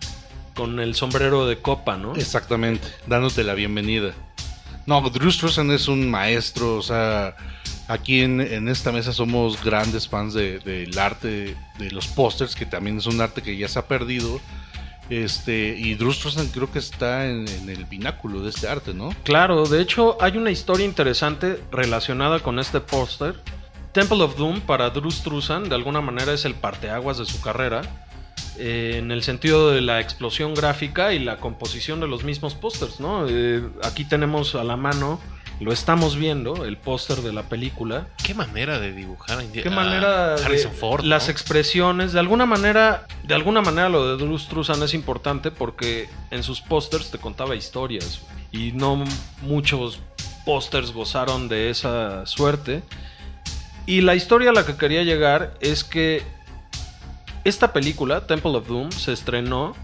[0.55, 2.15] con el sombrero de copa, ¿no?
[2.15, 4.13] Exactamente, dándote la bienvenida.
[4.85, 7.35] No, Drew Struzan es un maestro, o sea,
[7.87, 12.65] aquí en, en esta mesa somos grandes fans de- del arte de los pósters, que
[12.65, 14.39] también es un arte que ya se ha perdido.
[15.09, 19.09] Este, y Drew Struzan creo que está en, en el pináculo de este arte, ¿no?
[19.23, 23.35] Claro, de hecho hay una historia interesante relacionada con este póster.
[23.91, 27.81] Temple of Doom para Drew Struzan de alguna manera es el parteaguas de su carrera
[28.57, 32.99] eh, en el sentido de la explosión gráfica y la composición de los mismos pósters,
[32.99, 33.25] ¿no?
[33.27, 35.19] Eh, aquí tenemos a la mano,
[35.59, 38.07] lo estamos viendo, el póster de la película.
[38.23, 41.03] Qué manera de dibujar a Qué a manera de- Harrison Ford.
[41.05, 46.09] las expresiones, de alguna manera, de alguna manera lo de Drew Struzan es importante porque
[46.31, 48.21] en sus pósters te contaba historias
[48.51, 49.03] y no
[49.43, 49.99] muchos
[50.45, 52.81] pósters gozaron de esa suerte.
[53.85, 56.23] Y la historia a la que quería llegar es que
[57.43, 59.75] esta película, Temple of Doom, se estrenó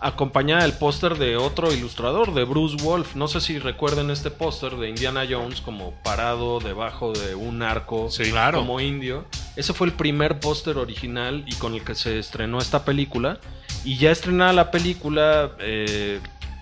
[0.00, 3.14] acompañada del póster de otro ilustrador, de Bruce Wolf.
[3.14, 8.10] No sé si recuerden este póster de Indiana Jones como parado debajo de un arco
[8.10, 8.58] Sí, claro.
[8.58, 9.24] como indio.
[9.54, 13.38] Ese fue el primer póster original y con el que se estrenó esta película.
[13.84, 16.20] Y ya estrenada la película, eh,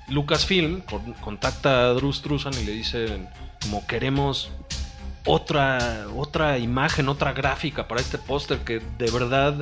[0.08, 3.26] Lucasfilm con- contacta a Drew Struzan y le dice
[3.62, 4.50] como queremos
[5.24, 9.54] otra, otra imagen, otra gráfica para este póster que de verdad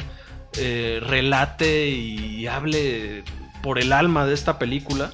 [0.59, 3.25] eh, relate y hable
[3.63, 5.13] por el alma de esta película.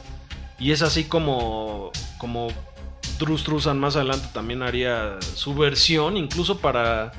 [0.59, 2.49] Y es así como, como
[3.39, 7.13] Struzan más adelante también haría su versión, incluso para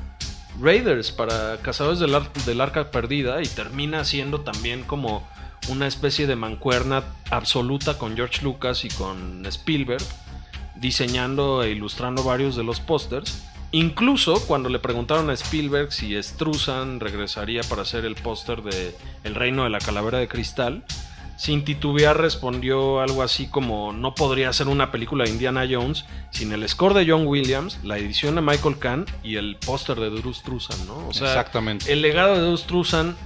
[0.60, 2.16] Raiders, para Cazadores del,
[2.46, 5.28] del Arca Perdida, y termina siendo también como
[5.68, 10.04] una especie de mancuerna absoluta con George Lucas y con Spielberg,
[10.76, 13.44] diseñando e ilustrando varios de los pósters.
[13.76, 18.96] Incluso cuando le preguntaron a Spielberg si Struzan regresaría para hacer el póster de
[19.26, 20.86] El Reino de la Calavera de Cristal,
[21.36, 26.54] sin titubear respondió algo así como no podría ser una película de Indiana Jones sin
[26.54, 30.34] el score de John Williams, la edición de Michael Kahn y el póster de Drew
[30.34, 31.10] Struzan, ¿no?
[31.10, 31.92] O sea, Exactamente.
[31.92, 33.18] el legado de Drew Struzan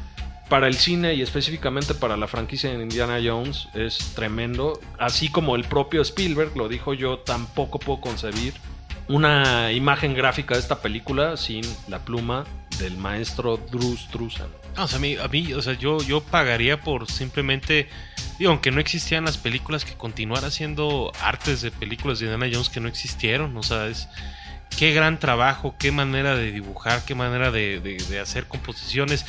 [0.49, 5.55] para el cine y específicamente para la franquicia de Indiana Jones es tremendo, así como
[5.55, 8.55] el propio Spielberg lo dijo yo, tampoco puedo concebir
[9.09, 12.45] una imagen gráfica de esta película sin la pluma
[12.77, 14.47] del maestro Drew Struzan.
[14.77, 17.89] O sea, a mí, a mí, o sea, yo, yo pagaría por simplemente,
[18.37, 22.69] digo, aunque no existían las películas, que continuara haciendo artes de películas de Indiana Jones
[22.69, 24.07] que no existieron, o sea, es
[24.77, 29.25] qué gran trabajo, qué manera de dibujar, qué manera de, de- hacer composiciones.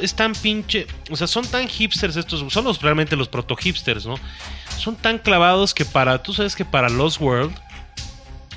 [0.00, 4.14] Es tan pinche, o sea, son tan hipsters estos, son realmente los proto hipsters, ¿no?
[4.78, 7.54] Son tan clavados que para, tú sabes que para Lost World,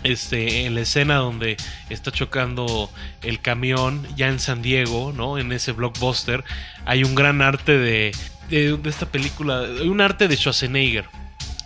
[0.04, 1.58] este, en la escena donde
[1.90, 2.90] está chocando
[3.22, 5.38] el camión ya en San Diego, ¿no?
[5.38, 6.44] En ese blockbuster,
[6.86, 8.12] hay un gran arte de,
[8.50, 11.06] de, esta película, hay un arte de Schwarzenegger.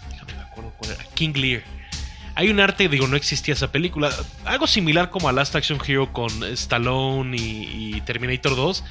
[0.09, 1.63] Déjame me acuerdo cuál era, King Lear.
[2.35, 4.09] Hay un arte, digo, no existía esa película.
[4.45, 8.83] Algo similar como a Last Action Hero con Stallone y, y Terminator 2.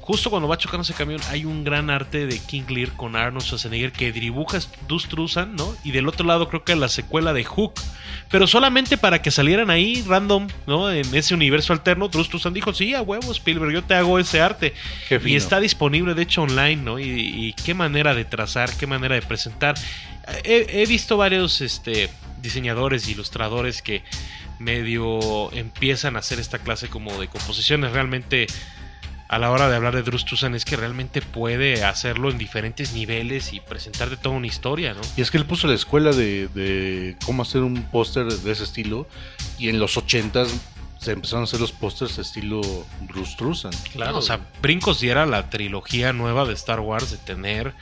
[0.00, 3.44] Justo cuando va chocando ese camión, hay un gran arte de King Lear con Arnold
[3.44, 5.76] Schwarzenegger que dibuja Dus Trusan, ¿no?
[5.84, 7.74] Y del otro lado creo que la secuela de Hook.
[8.30, 10.90] Pero solamente para que salieran ahí random, ¿no?
[10.90, 14.40] En ese universo alterno, Dus Trusan dijo, sí, a huevo, Spielberg, yo te hago ese
[14.40, 14.74] arte.
[15.24, 16.98] Y está disponible, de hecho, online, ¿no?
[16.98, 19.76] Y, y qué manera de trazar, qué manera de presentar.
[20.44, 22.08] He, he visto varios este,
[22.40, 24.02] diseñadores ilustradores que
[24.58, 27.92] medio empiezan a hacer esta clase como de composiciones.
[27.92, 28.46] Realmente,
[29.30, 32.94] a la hora de hablar de Drew Struzan, es que realmente puede hacerlo en diferentes
[32.94, 35.00] niveles y presentarte toda una historia, ¿no?
[35.16, 38.64] Y es que él puso la escuela de, de cómo hacer un póster de ese
[38.64, 39.06] estilo.
[39.56, 40.48] Y en los 80s
[40.98, 42.60] se empezaron a hacer los pósters de estilo
[43.02, 43.70] Bruce Struzan.
[43.92, 44.18] Claro.
[44.18, 47.72] o sea, Brincos diera la trilogía nueva de Star Wars de tener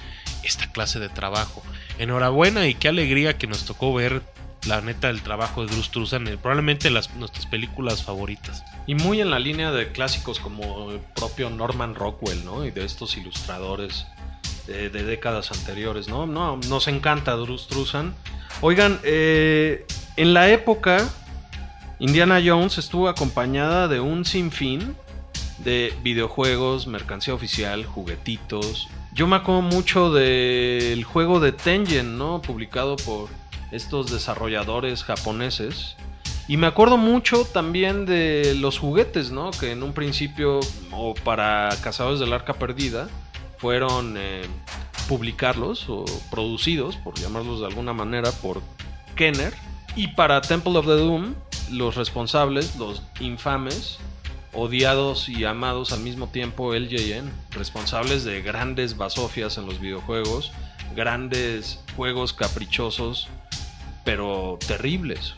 [0.44, 1.62] esta clase de trabajo.
[1.98, 4.22] Enhorabuena y qué alegría que nos tocó ver
[4.68, 8.64] la neta el trabajo de Drew Struzan en probablemente las, nuestras películas favoritas.
[8.86, 12.64] Y muy en la línea de clásicos como el propio Norman Rockwell, ¿no?
[12.64, 14.06] Y de estos ilustradores
[14.66, 16.26] de, décadas anteriores, ¿no?
[16.26, 18.14] No, nos encanta Drew Struzan.
[18.60, 21.08] Oigan, eh, en la época,
[21.98, 24.94] Indiana Jones estuvo acompañada de un sinfín
[25.64, 28.88] de videojuegos, mercancía oficial, juguetitos.
[29.14, 32.42] Yo me acuerdo mucho del juego de Tengen, ¿no?
[32.42, 33.28] Publicado por
[33.70, 35.96] estos desarrolladores japoneses.
[36.46, 39.50] Y me acuerdo mucho también de los juguetes, ¿no?
[39.50, 40.60] Que en un principio,
[40.92, 43.08] o para Cazadores del Arca Perdida,
[43.58, 44.46] fueron eh,
[45.08, 48.62] publicarlos o producidos, por llamarlos de alguna manera, por
[49.14, 49.52] Kenner.
[49.94, 51.34] Y para Temple of the Doom,
[51.70, 53.98] los responsables, los infames,
[54.52, 60.52] odiados y amados al mismo tiempo LJN, responsables de grandes basofias en los videojuegos,
[60.94, 63.28] grandes juegos caprichosos,
[64.04, 65.34] pero terribles.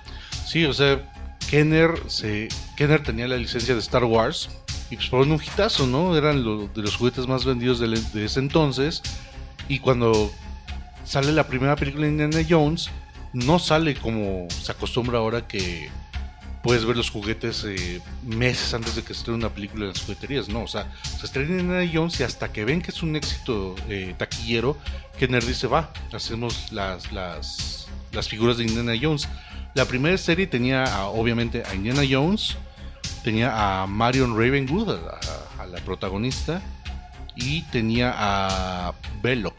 [0.47, 1.01] Sí, o sea,
[1.49, 4.51] Kenner, se, Kenner tenía la licencia de Star Wars
[4.91, 6.17] y pues fueron un hitazo, ¿no?
[6.17, 9.03] Eran de los juguetes más vendidos de, de ese entonces.
[9.69, 10.33] Y cuando
[11.05, 12.91] sale la primera película de Indiana Jones,
[13.33, 15.89] no sale como se acostumbra ahora que
[16.63, 20.49] puedes ver los juguetes eh, meses antes de que estrene una película en las jugueterías.
[20.49, 23.75] No, o sea, se estrena Indiana Jones y hasta que ven que es un éxito
[23.89, 24.77] eh, taquillero,
[25.19, 29.29] Kenner dice, va, hacemos las, las, las figuras de Indiana Jones.
[29.75, 32.57] La primera serie tenía obviamente a Indiana Jones,
[33.23, 35.21] tenía a Marion Ravenwood, a
[35.61, 36.63] a la protagonista,
[37.37, 39.55] y tenía a Belloc.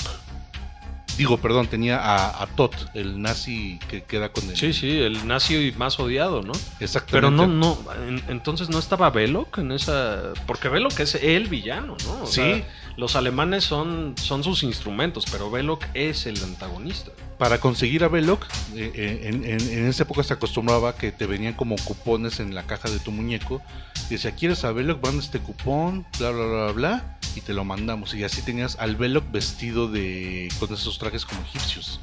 [1.22, 4.57] Digo, perdón, tenía a, a Todd, el nazi que queda con el...
[4.57, 6.51] Sí, sí, el nazi más odiado, ¿no?
[6.80, 7.11] exactamente.
[7.11, 10.34] Pero no, no, en- entonces no estaba Belloc en esa...
[10.47, 12.24] Porque Belloc es el villano, ¿no?
[12.24, 12.41] O Sí.
[12.41, 12.67] sea,
[12.97, 17.11] los alemanes son, son sus instrumentos, pero Belloc es el antagonista.
[17.37, 18.43] Para conseguir a Belloc,
[18.75, 22.53] eh, eh, en, en- en esa época se acostumbraba que te venían como cupones en
[22.53, 23.61] la caja de tu muñeco.
[24.09, 25.01] Y decía, ¿quieres a Belloc?
[25.03, 28.13] Manda este cupón, bla, bla, bla, bla, y te lo mandamos.
[28.13, 31.99] Y así tenías al Belloc vestido de con esos trajes como egipcios.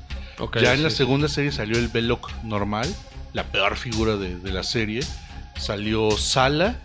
[0.61, 2.93] ya en la segunda serie salió el Belloc normal,
[3.33, 5.03] la peor figura de, de la serie.
[5.57, 6.77] Salió Sala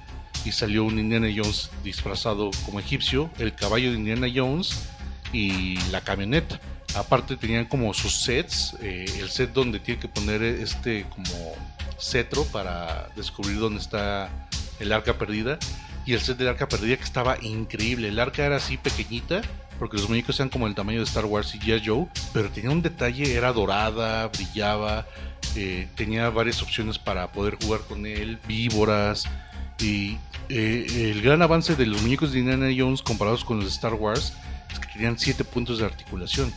[0.45, 4.87] y salió un Indiana Jones disfrazado como egipcio, el caballo de Indiana Jones
[5.31, 6.59] y la camioneta.
[6.95, 11.55] Aparte tenían como sus sets, eh, el set donde tiene que poner este como
[11.99, 14.29] cetro para descubrir dónde está
[14.79, 15.57] el arca perdida.
[16.05, 18.09] Y el set del arca perdida que estaba increíble.
[18.09, 19.41] El arca era así pequeñita,
[19.79, 21.81] porque los muñecos eran como el tamaño de Star Wars y G.I.
[21.85, 25.07] Joe, pero tenía un detalle, era dorada, brillaba,
[25.55, 29.25] eh, tenía varias opciones para poder jugar con él, víboras.
[29.79, 30.17] Y
[30.55, 33.95] eh, el gran avance de los muñecos de Indiana Jones comparados con los de Star
[33.95, 34.33] Wars
[34.71, 36.53] es que tenían 7 puntos de articulación.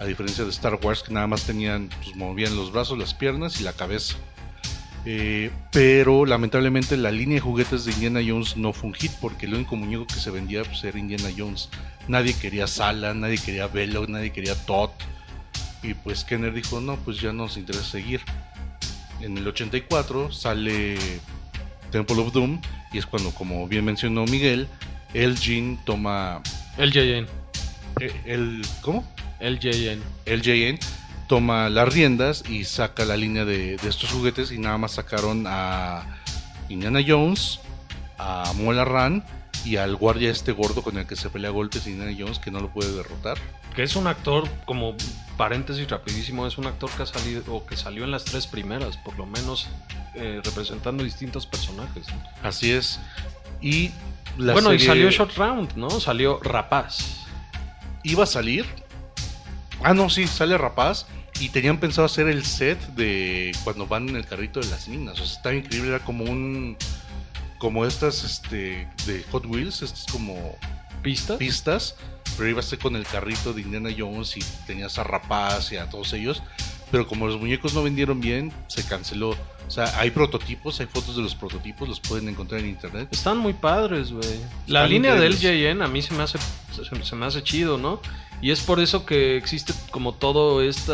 [0.00, 3.60] A diferencia de Star Wars que nada más tenían, pues movían los brazos, las piernas
[3.60, 4.16] y la cabeza.
[5.04, 9.46] Eh, pero lamentablemente la línea de juguetes de Indiana Jones no fue un hit porque
[9.46, 11.68] el único muñeco que se vendía pues, era Indiana Jones.
[12.08, 14.90] Nadie quería Sala, nadie quería Velo, nadie quería Todd.
[15.84, 18.20] Y pues Kenner dijo, no, pues ya nos interesa seguir.
[19.20, 20.98] En el 84 sale
[21.92, 22.60] Temple of Doom
[22.92, 24.68] y es cuando, como bien mencionó Miguel,
[25.14, 26.42] Elgin toma...
[26.78, 27.26] LJN.
[28.00, 29.06] eh, El, ¿Cómo?
[29.40, 30.00] LJN.
[30.26, 30.78] LJN
[31.28, 35.44] toma las riendas y saca la línea de, de estos juguetes y nada más sacaron
[35.46, 36.02] a
[36.68, 37.60] Indiana Jones,
[38.18, 39.24] a Mola Ran
[39.68, 42.50] y al guardia este gordo con el que se pelea a golpes Indiana Jones que
[42.50, 43.36] no lo puede derrotar.
[43.76, 44.96] Que es un actor, como
[45.36, 48.96] paréntesis rapidísimo, es un actor que ha salido o que salió en las tres primeras,
[48.96, 49.68] por lo menos
[50.14, 52.06] eh, representando distintos personajes.
[52.42, 52.98] Así es.
[53.60, 53.90] Y
[54.38, 55.90] la bueno, y salió Short Round, ¿no?
[56.00, 57.26] Salió Rapaz.
[58.04, 58.64] iba a salir.
[59.82, 61.06] Ah, no, sí, sale Rapaz.
[61.40, 65.20] Y tenían pensado hacer el set de cuando van en el carrito de las minas.
[65.20, 65.90] O sea, estaba increíble.
[65.90, 66.76] Era como un.
[67.58, 69.82] Como estas este, de Hot Wheels.
[69.82, 70.56] Estas como
[71.02, 71.36] ¿Pistas?
[71.36, 71.96] pistas.
[72.36, 75.76] Pero iba a ser con el carrito de Indiana Jones y tenías a Rapaz y
[75.76, 76.42] a todos ellos.
[76.90, 79.30] Pero como los muñecos no vendieron bien, se canceló.
[79.66, 83.08] O sea, hay prototipos, hay fotos de los prototipos, los pueden encontrar en internet.
[83.10, 84.38] Están muy padres, güey.
[84.66, 85.34] La Están línea del.
[85.34, 86.38] LJN a mí se me hace
[86.72, 88.00] se, se me hace chido, ¿no?
[88.40, 90.92] Y es por eso que existe como todo este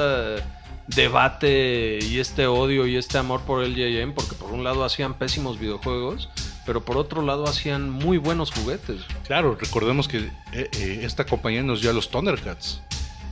[0.89, 5.15] debate y este odio y este amor por el LJN, porque por un lado hacían
[5.15, 6.29] pésimos videojuegos,
[6.67, 9.03] pero por otro lado hacían muy buenos juguetes.
[9.27, 12.81] Claro, recordemos que eh, eh, esta compañía nos dio a los Thundercats,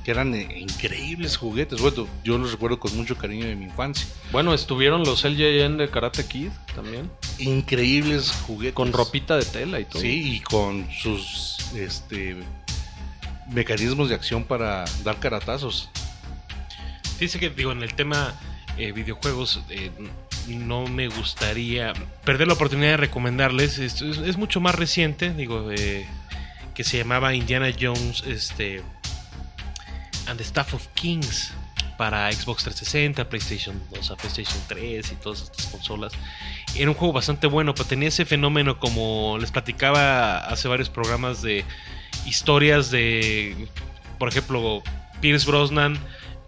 [0.05, 1.81] que eran eh, increíbles juguetes.
[1.81, 4.07] Bueno, yo los recuerdo con mucho cariño de mi infancia.
[4.31, 8.75] Bueno, estuvieron los LJN de Karate Kid también, Increíbles juguetes.
[8.75, 10.03] con ropita de tela y todo.
[10.03, 12.37] Sí, y con sus este
[13.49, 15.91] mecanismos de acción para dar caratazos.
[17.19, 18.35] Dice que, digo, en el tema
[18.79, 19.91] eh, videojuegos, eh,
[20.49, 21.93] no me gustaría
[22.25, 23.79] perder la oportunidad de recomendarles.
[23.79, 28.83] Esto es, mucho más reciente, digo, que se llamaba Indiana Jones este,
[30.27, 31.53] and the Staff of Kings
[31.97, 36.13] para Xbox 360, PlayStation 2, a PlayStation 3 y todas estas consolas.
[36.75, 41.43] Era un juego bastante bueno, pero tenía ese fenómeno como les platicaba hace varios programas
[41.43, 41.65] de
[42.27, 43.69] historias de,
[44.19, 44.83] por ejemplo,
[45.21, 45.99] Pierce Brosnan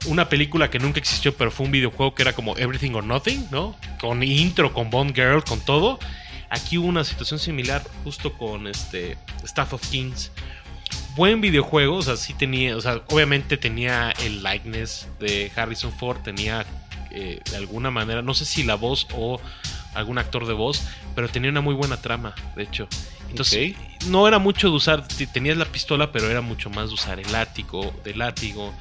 [0.07, 3.49] una película que nunca existió, pero fue un videojuego que era como Everything or Nothing,
[3.51, 3.77] ¿no?
[4.01, 5.99] Con intro, con Bond Girl, con todo.
[6.51, 10.31] Aquí hubo una situación similar justo con este Staff of Kings.
[11.17, 16.19] Buen videojuego, o sea, sí tenía, o sea, obviamente tenía el likeness de Harrison Ford,
[16.23, 16.67] tenía
[17.11, 19.41] eh, de alguna manera, no sé si la voz o
[19.95, 20.83] algún actor de voz,
[21.15, 22.89] pero tenía una muy buena trama, de hecho.
[23.31, 23.75] Entonces,
[24.07, 27.31] no era mucho de usar, tenías la pistola, pero era mucho más de usar el
[27.33, 28.75] látigo, de látigo,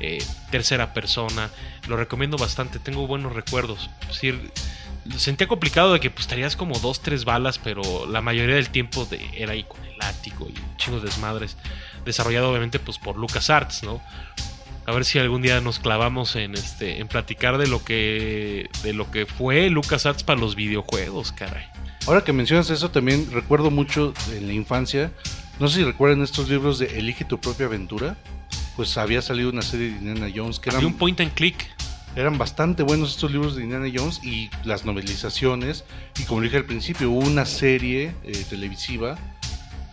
[0.00, 1.50] eh, tercera persona.
[1.88, 3.90] Lo recomiendo bastante, tengo buenos recuerdos.
[4.08, 4.50] Decir,
[5.16, 9.06] sentía complicado de que pues estarías como dos, tres balas, pero la mayoría del tiempo
[9.34, 11.56] era ahí con el látigo y un chingo de desmadres.
[12.04, 14.00] Desarrollado obviamente pues por LucasArts, ¿no?
[14.86, 18.94] A ver si algún día nos clavamos en este en platicar de lo que de
[18.94, 21.66] lo que fue LucasArts para los videojuegos, caray.
[22.06, 25.12] Ahora que mencionas eso, también recuerdo mucho en la infancia.
[25.60, 28.16] No sé si recuerdan estos libros de Elige tu propia aventura.
[28.78, 31.66] Pues había salido una serie de Indiana Jones que eran, un point and click.
[32.14, 35.82] eran bastante buenos estos libros de Indiana Jones y las novelizaciones.
[36.16, 39.18] Y como dije al principio, hubo una serie eh, televisiva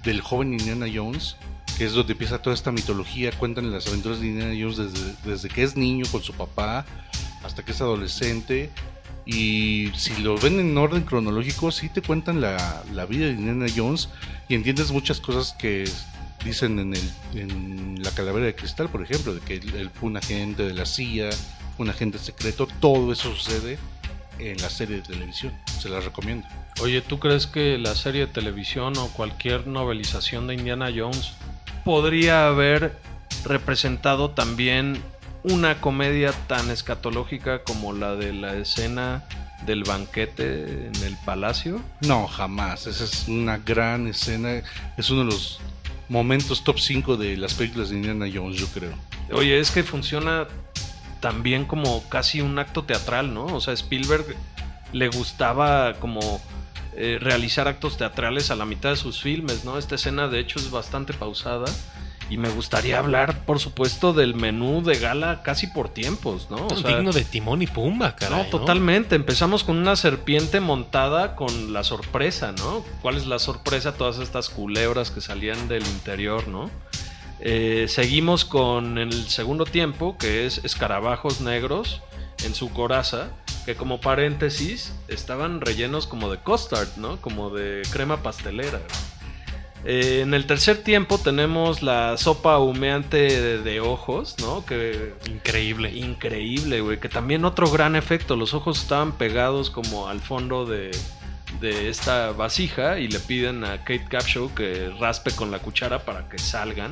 [0.04, 1.36] del joven Indiana Jones,
[1.80, 3.32] que es donde empieza toda esta mitología.
[3.32, 6.86] Cuentan las aventuras de Indiana Jones desde, desde que es niño con su papá
[7.44, 8.70] hasta que es adolescente.
[9.26, 13.66] Y si lo ven en orden cronológico, sí te cuentan la, la vida de Indiana
[13.76, 14.10] Jones
[14.48, 15.86] y entiendes muchas cosas que
[16.46, 20.10] dicen en, el, en la calavera de cristal, por ejemplo, de que él, él fue
[20.10, 21.30] un agente de la CIA,
[21.78, 23.78] un agente secreto, todo eso sucede
[24.40, 25.54] en la serie de televisión.
[25.80, 26.48] Se las recomiendo.
[26.82, 31.34] Oye, ¿tú crees que la serie de televisión o cualquier novelización de Indiana Jones
[31.84, 32.98] podría haber
[33.44, 35.02] representado también
[35.44, 39.24] una comedia tan escatológica como la de la escena
[39.66, 41.82] del banquete en el palacio?
[42.02, 42.88] No, jamás.
[42.88, 44.62] Esa es una gran escena.
[44.98, 45.60] Es uno de los
[46.10, 48.94] momentos top 5 de las películas de Indiana Jones, yo creo.
[49.32, 50.48] Oye, es que funciona
[51.20, 53.46] también como casi un acto teatral, ¿no?
[53.46, 54.36] O sea, Spielberg
[54.94, 56.42] le gustaba como
[56.96, 59.78] eh, realizar actos teatrales a la mitad de sus filmes, ¿no?
[59.78, 61.66] Esta escena de hecho es bastante pausada.
[62.30, 66.68] Y me gustaría hablar, por supuesto, del menú de gala casi por tiempos, ¿no?
[66.68, 68.44] O sea, Digno de Timón y Pumba, caray.
[68.44, 69.16] no, totalmente.
[69.16, 72.84] Empezamos con una serpiente montada con la sorpresa, ¿no?
[73.04, 73.94] ¿Cuál es la sorpresa?
[73.94, 76.72] Todas estas culebras que salían del interior, ¿no?
[77.40, 82.02] Eh, seguimos con el segundo tiempo, que es escarabajos negros
[82.44, 83.30] en su coraza,
[83.66, 87.18] que como paréntesis estaban rellenos como de custard, ¿no?
[87.22, 88.82] Como de crema pastelera.
[89.86, 94.66] Eh, en el tercer tiempo tenemos la sopa humeante de, de ojos, ¿no?
[94.66, 95.92] Que Increíble.
[95.92, 97.00] increíble, güey.
[97.00, 98.36] Que también otro gran efecto.
[98.36, 100.90] Los ojos estaban pegados como al fondo de,
[101.62, 106.28] de esta vasija y le piden a Kate Capshaw que raspe con la cuchara para
[106.30, 106.92] que salgan.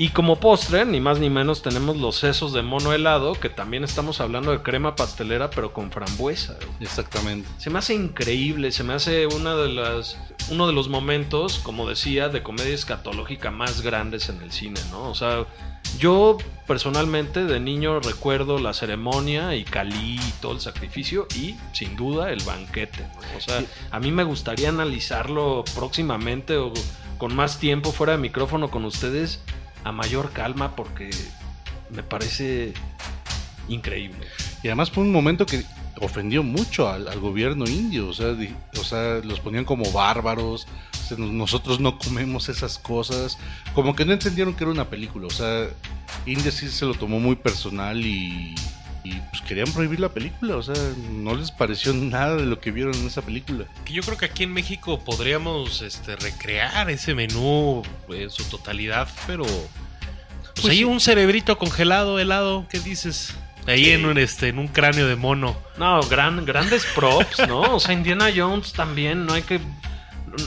[0.00, 3.84] Y como postre, ni más ni menos, tenemos los sesos de mono helado, que también
[3.84, 6.54] estamos hablando de crema pastelera, pero con frambuesa.
[6.54, 6.68] güey.
[6.80, 7.46] Exactamente.
[7.58, 10.16] Se me hace increíble, se me hace una de las,
[10.48, 15.02] uno de los momentos, como decía, de comedia escatológica más grandes en el cine, ¿no?
[15.10, 15.44] O sea,
[15.98, 21.96] yo personalmente de niño recuerdo la ceremonia y Cali y todo el sacrificio y sin
[21.96, 23.02] duda el banquete.
[23.02, 23.36] ¿no?
[23.36, 26.72] O sea, a mí me gustaría analizarlo próximamente o
[27.18, 29.40] con más tiempo fuera de micrófono con ustedes
[29.84, 31.10] a mayor calma porque
[31.90, 32.72] me parece
[33.68, 34.26] increíble.
[34.62, 35.64] Y además fue un momento que
[36.00, 38.08] ofendió mucho al, gobierno indio.
[38.08, 38.34] O sea,
[38.78, 40.66] o sea, los ponían como bárbaros.
[40.92, 43.38] o sea, nos- nosotros no comemos esas cosas.
[43.74, 45.26] Como que no entendieron que era una película.
[45.26, 45.68] O sea,
[46.26, 48.54] India sí se lo tomó muy personal y,
[49.04, 50.56] y, pues querían prohibir la película.
[50.56, 50.74] O sea,
[51.10, 53.64] no les pareció nada de lo que vieron en esa película.
[53.84, 59.08] Que yo creo que aquí en México podríamos este, recrear ese menú en su totalidad,
[59.26, 59.44] pero.
[59.44, 60.84] Pues, Pues sí.
[60.84, 63.34] un cerebrito congelado, helado, ¿qué dices?
[63.66, 63.90] Ahí Sí.
[63.92, 65.56] en, un, este, en un cráneo de mono.
[65.78, 67.60] No, gran, grandes props, ¿no?
[67.76, 69.60] O sea, Indiana Jones también, no hay que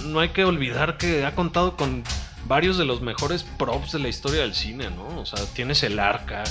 [0.05, 2.03] no hay que olvidar que ha contado con
[2.47, 5.19] varios de los mejores props de la historia del cine, ¿no?
[5.19, 6.43] O sea, tienes el arca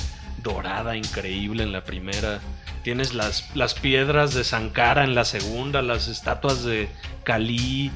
[0.43, 2.41] dorada increíble en la primera,
[2.83, 6.89] tienes las, las piedras de Sankara en la segunda, las estatuas de
[7.25, 7.91] Kali,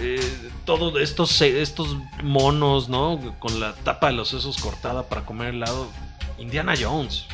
[0.00, 0.20] eh,
[0.64, 3.18] todos estos, estos monos, ¿no?
[3.38, 5.88] Con la tapa de los sesos cortada para comer helado.
[6.38, 7.26] Indiana Jones.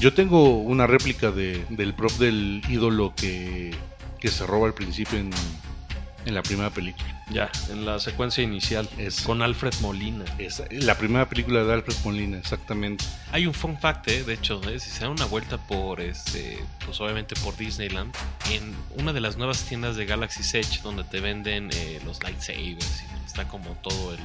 [0.00, 3.72] Yo tengo una réplica de, del prop del ídolo que,
[4.18, 5.30] que se roba al principio en,
[6.26, 7.08] en la primera película.
[7.30, 8.88] Ya, en la secuencia inicial.
[8.98, 10.24] Es- Con Alfred Molina.
[10.38, 13.04] Esa- la primera película de Alfred Molina, exactamente.
[13.32, 16.62] Hay un fun fact, eh, de hecho, eh, si se da una vuelta por, este,
[16.84, 18.14] pues obviamente por Disneyland,
[18.50, 23.02] en una de las nuevas tiendas de Galaxy Edge donde te venden eh, los lightsabers
[23.02, 24.20] y está como todo el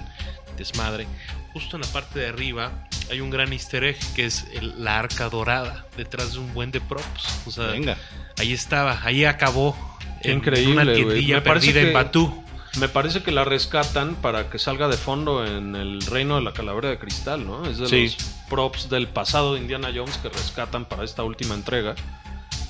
[0.57, 1.07] desmadre,
[1.53, 2.71] justo en la parte de arriba
[3.09, 6.71] hay un gran easter egg que es el- la arca dorada detrás de un buen
[6.71, 7.39] de props.
[7.45, 7.97] O sea, Venga.
[8.37, 9.96] ahí estaba, ahí acabó.
[10.31, 10.95] En increíble, una güey.
[10.95, 12.43] tiendilla Me parece perdida que- en Batú.
[12.79, 16.53] Me parece que la rescatan para que salga de fondo en el reino de la
[16.53, 17.65] calavera de cristal, ¿no?
[17.65, 18.03] Es de Sí.
[18.03, 18.15] los
[18.49, 21.95] props del pasado de Indiana Jones que rescatan para esta última entrega.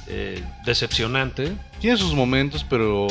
[0.09, 1.51] Eh, decepcionante.
[1.81, 3.07] Tiene sus momentos, pero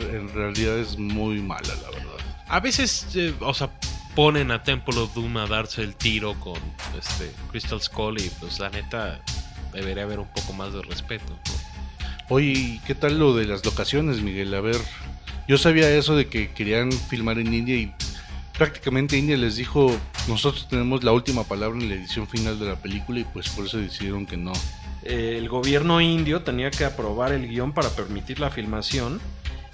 [0.00, 2.10] en realidad es muy mala, la verdad.
[2.48, 3.70] A veces, eh, o sea,
[4.14, 6.58] ponen a Temple of Doom a darse el tiro con
[6.98, 9.20] este Crystal Skull y pues la neta
[9.72, 11.24] debería haber un poco más de respeto.
[11.30, 11.63] ¿no?
[12.30, 14.54] Oye, ¿y qué tal lo de las locaciones, Miguel?
[14.54, 14.76] A ver,
[15.46, 17.92] yo sabía eso de que querían filmar en India y
[18.56, 19.94] prácticamente India les dijo,
[20.26, 23.66] nosotros tenemos la última palabra en la edición final de la película y pues por
[23.66, 24.54] eso decidieron que no.
[25.02, 29.20] Eh, el gobierno indio tenía que aprobar el guion para permitir la filmación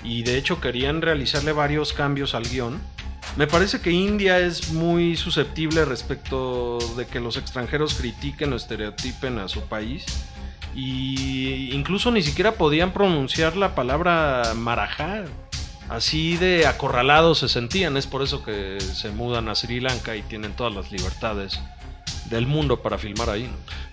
[0.03, 2.81] y de hecho querían realizarle varios cambios al guion.
[3.37, 9.39] Me parece que India es muy susceptible respecto de que los extranjeros critiquen o estereotipen
[9.39, 10.05] a su país
[10.75, 15.25] y incluso ni siquiera podían pronunciar la palabra marajá.
[15.89, 20.23] Así de acorralados se sentían, es por eso que se mudan a Sri Lanka y
[20.23, 21.59] tienen todas las libertades
[22.27, 23.49] del mundo para filmar ahí.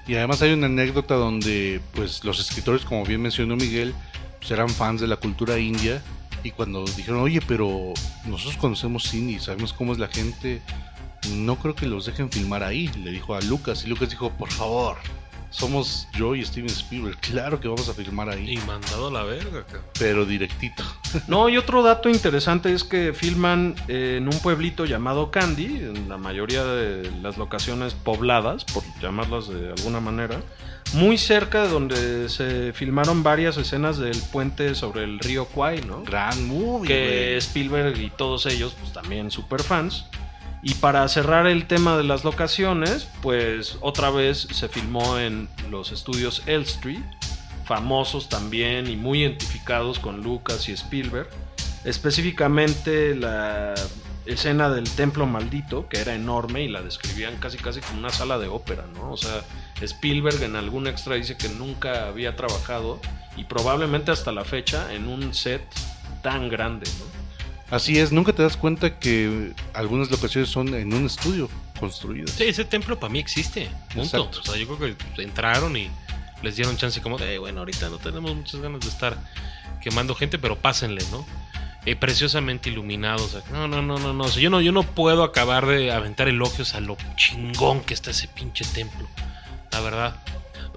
[0.08, 3.96] Y además hay una anécdota donde pues los escritores, como bien mencionó Miguel,
[4.40, 6.02] pues eran fans de la cultura india
[6.44, 7.94] y cuando dijeron, oye, pero
[8.26, 10.62] nosotros conocemos cine y sabemos cómo es la gente,
[11.32, 14.52] no creo que los dejen filmar ahí, le dijo a Lucas y Lucas dijo, por
[14.52, 14.98] favor,
[15.50, 19.24] somos yo y Steven Spielberg, claro que vamos a filmar ahí, Y mandado a la
[19.24, 19.84] verga, cabrón.
[19.98, 20.84] pero directito.
[21.28, 26.10] No, y otro dato interesante es que filman eh, en un pueblito llamado Candy, en
[26.10, 30.42] la mayoría de las locaciones pobladas, por llamarlas de alguna manera,
[30.94, 36.04] muy cerca de donde se filmaron varias escenas del puente sobre el río Kwai, ¿no?
[36.04, 36.88] Gran movie.
[36.88, 37.38] que.
[37.38, 40.06] Spielberg y todos ellos, pues también super fans.
[40.68, 45.94] Y para cerrar el tema de las locaciones, pues otra vez se filmó en los
[45.94, 47.02] estudios Elstree,
[47.64, 51.30] famosos también y muy identificados con Lucas y Spielberg.
[51.86, 53.76] Específicamente la
[54.26, 58.38] escena del templo maldito, que era enorme y la describían casi casi como una sala
[58.38, 59.14] de ópera, ¿no?
[59.14, 59.46] O sea,
[59.80, 63.00] Spielberg en algún extra dice que nunca había trabajado
[63.38, 65.64] y probablemente hasta la fecha en un set
[66.22, 67.17] tan grande, ¿no?
[67.70, 71.50] Así es, nunca te das cuenta que algunas locaciones son en un estudio
[71.80, 72.28] construido.
[72.28, 73.70] Sí, ese templo para mí existe.
[73.94, 74.18] Punto.
[74.18, 74.40] Exacto.
[74.40, 75.90] O sea, yo creo que entraron y
[76.42, 79.18] les dieron chance como de, "Eh, bueno, ahorita no tenemos muchas ganas de estar
[79.82, 81.26] quemando gente, pero pásenle, ¿no?
[81.86, 83.34] Eh, preciosamente iluminados.
[83.34, 84.24] o sea, no, no, no, no, no.
[84.26, 87.94] O sea, yo no, yo no puedo acabar de aventar elogios a lo chingón que
[87.94, 89.08] está ese pinche templo.
[89.72, 90.16] La verdad.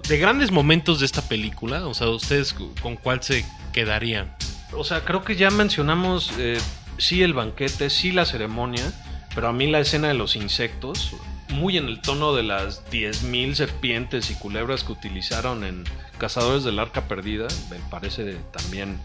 [0.08, 4.34] De grandes momentos de esta película, o sea, ¿ustedes con cuál se quedarían?
[4.72, 6.58] O sea, creo que ya mencionamos eh,
[7.00, 8.92] sí el banquete, sí la ceremonia,
[9.34, 11.14] pero a mí la escena de los insectos,
[11.48, 15.84] muy en el tono de las 10.000 serpientes y culebras que utilizaron en
[16.18, 18.98] Cazadores del Arca Perdida, me parece también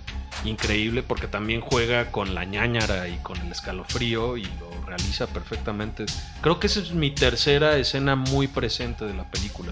[0.43, 6.05] increíble porque también juega con la ñañara y con el escalofrío y lo realiza perfectamente.
[6.41, 9.71] Creo que esa es mi tercera escena muy presente de la película.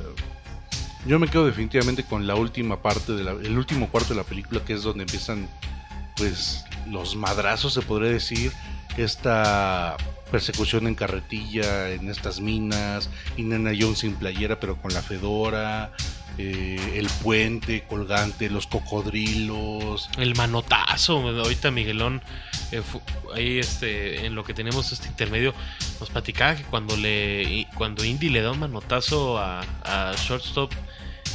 [1.05, 4.63] Yo me quedo definitivamente con la última parte, de el último cuarto de la película,
[4.63, 5.49] que es donde empiezan,
[6.15, 8.51] pues, los madrazos, se podría decir.
[8.97, 9.97] Esta
[10.31, 15.91] persecución en carretilla, en estas minas, Indiana Jones sin playera, pero con la fedora,
[16.37, 20.09] eh, el puente colgante, los cocodrilos.
[20.17, 22.21] El manotazo, ahorita Miguelón,
[22.71, 22.81] eh,
[23.35, 25.53] ahí este, en lo que tenemos este intermedio,
[25.99, 30.71] nos platicaba que cuando le cuando Indy le da un manotazo a, a Shortstop,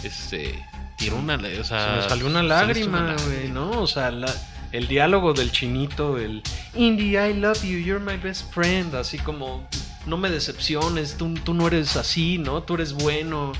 [0.05, 0.65] este,
[0.97, 3.83] tiró una, o sea, Se me salió una lágrima, güey, ¿no?
[3.83, 4.35] O sea, la-
[4.73, 6.43] el diálogo del chinito, el
[6.75, 9.67] Indy, I love you, you're my best friend, así como,
[10.07, 12.63] no me decepciones, tú, tú no eres así, ¿no?
[12.63, 13.53] Tú eres bueno.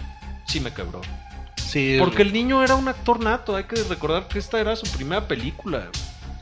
[0.47, 1.01] Sí me quebró.
[1.57, 4.91] Sí, Porque el niño era un actor nato, hay que recordar que esta era su
[4.97, 5.89] primera película.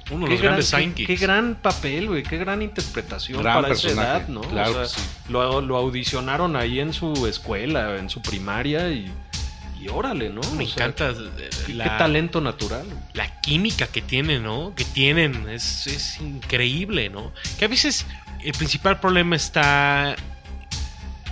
[0.08, 3.56] Uno de Qué los gran, grandes qué- qué gran papel, güey, qué gran interpretación Gran
[3.62, 4.40] para esa personaje, edad, ¿no?
[4.42, 5.00] claro O sea, que sí.
[5.30, 9.10] lo, lo audicionaron ahí en su escuela, en su primaria y,
[9.80, 10.40] y órale, ¿no?
[10.52, 12.86] Me O encanta eh, qué, la, qué talento natural.
[13.14, 14.72] la química que tienen, ¿no?
[14.74, 17.32] Que tienen, es, es increíble, ¿no?
[17.58, 18.06] Que a veces
[18.42, 20.16] el principal problema está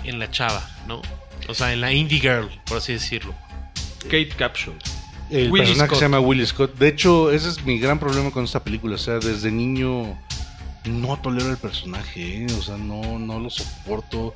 [0.04, 1.00] en la chava, ¿no?
[1.48, 3.34] O sea, en la indie girl, por así decirlo.
[4.04, 4.74] Kate Capshaw.
[5.30, 5.98] El Willy personaje Scott.
[5.98, 6.74] se llama Willy Scott.
[6.78, 8.96] De hecho, ese es mi gran problema con esta película.
[8.96, 10.18] O sea, desde niño
[10.84, 12.44] no tolero el personaje.
[12.44, 12.46] ¿eh?
[12.58, 14.34] O sea, no, no lo soporto.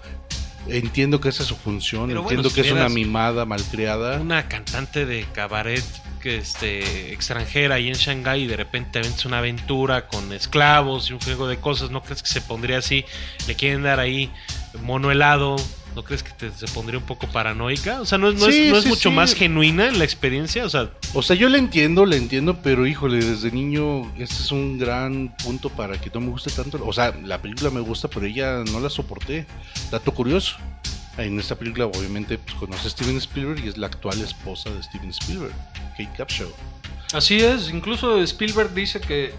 [0.66, 2.08] Entiendo que esa es su función.
[2.08, 4.20] Pero bueno, entiendo si que es una mimada, malcriada.
[4.20, 5.84] Una cantante de cabaret
[6.20, 11.12] que este extranjera ahí en Shanghái y de repente ves una aventura con esclavos y
[11.12, 13.04] un juego de cosas, ¿no crees que se pondría así?
[13.46, 14.30] Le quieren dar ahí
[14.82, 15.56] mono helado,
[15.96, 18.00] ¿no crees que te- se pondría un poco paranoica?
[18.00, 19.14] O sea, no, es- no Sí, es, no es mucho sí.
[19.14, 23.24] más genuina la experiencia, o sea, O sea, yo le entiendo, le entiendo, pero híjole,
[23.24, 26.80] desde niño este es un gran punto para que no me guste tanto.
[26.86, 29.46] O sea, la película me gusta, pero ella no la soporté.
[29.90, 30.56] Dato curioso.
[31.16, 34.80] En esta película, obviamente, pues, conoce a Steven Spielberg y es la actual esposa de
[34.84, 35.52] Steven Spielberg,
[35.96, 36.48] Kate Capshaw.
[37.12, 39.34] Así es, incluso Spielberg dice que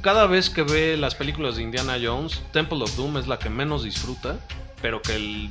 [0.00, 3.50] cada vez que ve las películas de Indiana Jones, Temple of Doom es la que
[3.50, 4.38] menos disfruta,
[4.82, 5.50] pero que el-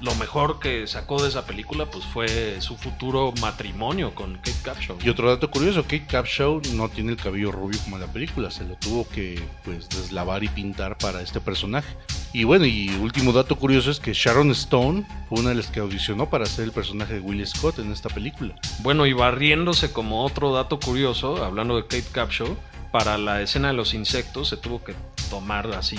[0.00, 4.98] lo mejor que sacó de esa película pues fue su futuro matrimonio con Kate Capshaw.
[5.02, 8.50] Y otro dato curioso, Kate Capshaw no tiene el cabello rubio como en la película,
[8.50, 11.88] se lo tuvo que pues deslavar y pintar para este personaje.
[12.32, 15.80] Y bueno, y último dato curioso es que Sharon Stone fue una de las que
[15.80, 18.54] audicionó para ser el personaje de Will Scott en esta película.
[18.80, 22.56] Bueno, y barriéndose como otro dato curioso, hablando de Kate Capshaw,
[22.92, 24.94] para la escena de los insectos se tuvo que
[25.30, 25.98] tomar así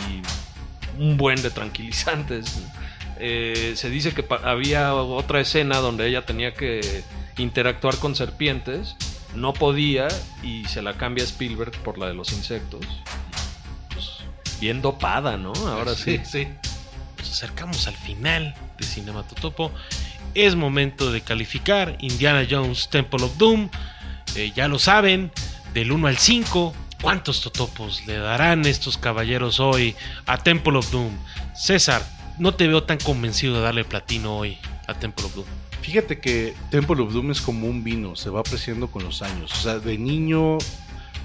[0.97, 2.61] un buen de tranquilizantes.
[3.19, 7.03] Eh, se dice que había otra escena donde ella tenía que
[7.37, 8.95] interactuar con serpientes,
[9.35, 10.07] no podía
[10.43, 12.81] y se la cambia Spielberg por la de los insectos.
[13.93, 14.17] Pues,
[14.59, 15.53] bien dopada, ¿no?
[15.67, 16.19] Ahora sí.
[16.23, 16.47] sí.
[17.17, 19.71] nos acercamos al final de Cinematotopo.
[20.33, 23.69] Es momento de calificar Indiana Jones Temple of Doom.
[24.35, 25.31] Eh, ya lo saben,
[25.73, 29.95] del 1 al 5, ¿cuántos totopos le darán estos caballeros hoy
[30.25, 31.11] a Temple of Doom?
[31.55, 32.01] César,
[32.37, 35.47] no te veo tan convencido de darle platino hoy a Temple of Doom.
[35.81, 39.51] Fíjate que Temple of Doom es como un vino, se va apreciando con los años.
[39.53, 40.57] O sea, de niño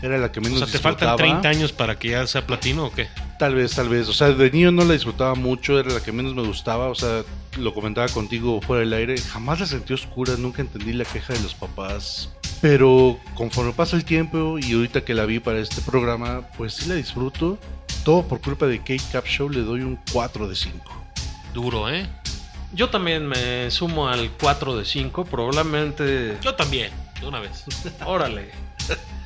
[0.03, 1.41] era la que O menos sea, ¿te faltan disfrutaba.
[1.43, 3.09] 30 años para que ya sea platino o qué?
[3.39, 4.09] Tal vez, tal vez.
[4.09, 6.89] O sea, de niño no la disfrutaba mucho, era la que menos me gustaba.
[6.89, 7.23] O sea,
[7.57, 9.17] lo comentaba contigo fuera del aire.
[9.19, 12.31] Jamás la sentí oscura, nunca entendí la queja de los papás.
[12.63, 16.89] Pero conforme pasa el tiempo y ahorita que la vi para este programa, pues sí
[16.89, 17.59] la disfruto.
[18.05, 20.79] todo por culpa de Kate Capshaw, le doy un 4 de 5.
[21.53, 22.07] Duro, ¿eh?
[22.73, 26.39] Yo también me sumo al 4 de 5, probablemente...
[26.41, 27.65] Yo también, de una vez.
[28.07, 28.53] Órale.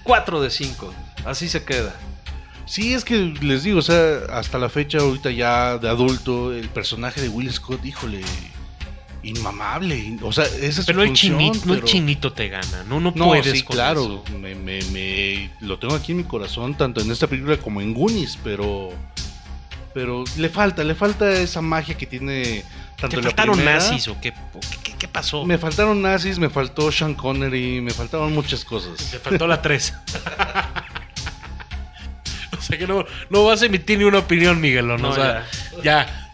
[0.02, 0.94] 4 de 5.
[1.26, 1.94] Así se queda.
[2.64, 6.68] Sí, es que les digo, o sea, hasta la fecha, ahorita ya de adulto, el
[6.70, 8.22] personaje de Will Scott, híjole,
[9.28, 10.16] inmamable.
[10.22, 12.84] O sea, esa es Pero su el función, chinito, no el pero- chinito te gana,
[12.88, 14.38] no, no, No, puedes sí, con claro, eso.
[14.38, 17.94] me, me- me- lo tengo aquí en mi corazón, tanto en esta película como en
[17.94, 18.92] Goonies, pero
[19.94, 22.62] pero le falta, le falta esa magia que tiene
[23.00, 25.46] tanto ¿Te la faltaron primera- nazis o qué, o qué, qué- qué pasó?
[25.46, 28.96] Me faltaron nazis, me faltó Sean Connery, me faltaron muchas cosas.
[29.10, 29.94] Te faltó la 3.
[32.58, 35.00] o sea que no, no vas a emitir ni una opinión, Miguelón.
[35.02, 35.46] No, o sea,
[35.82, 36.25] ya.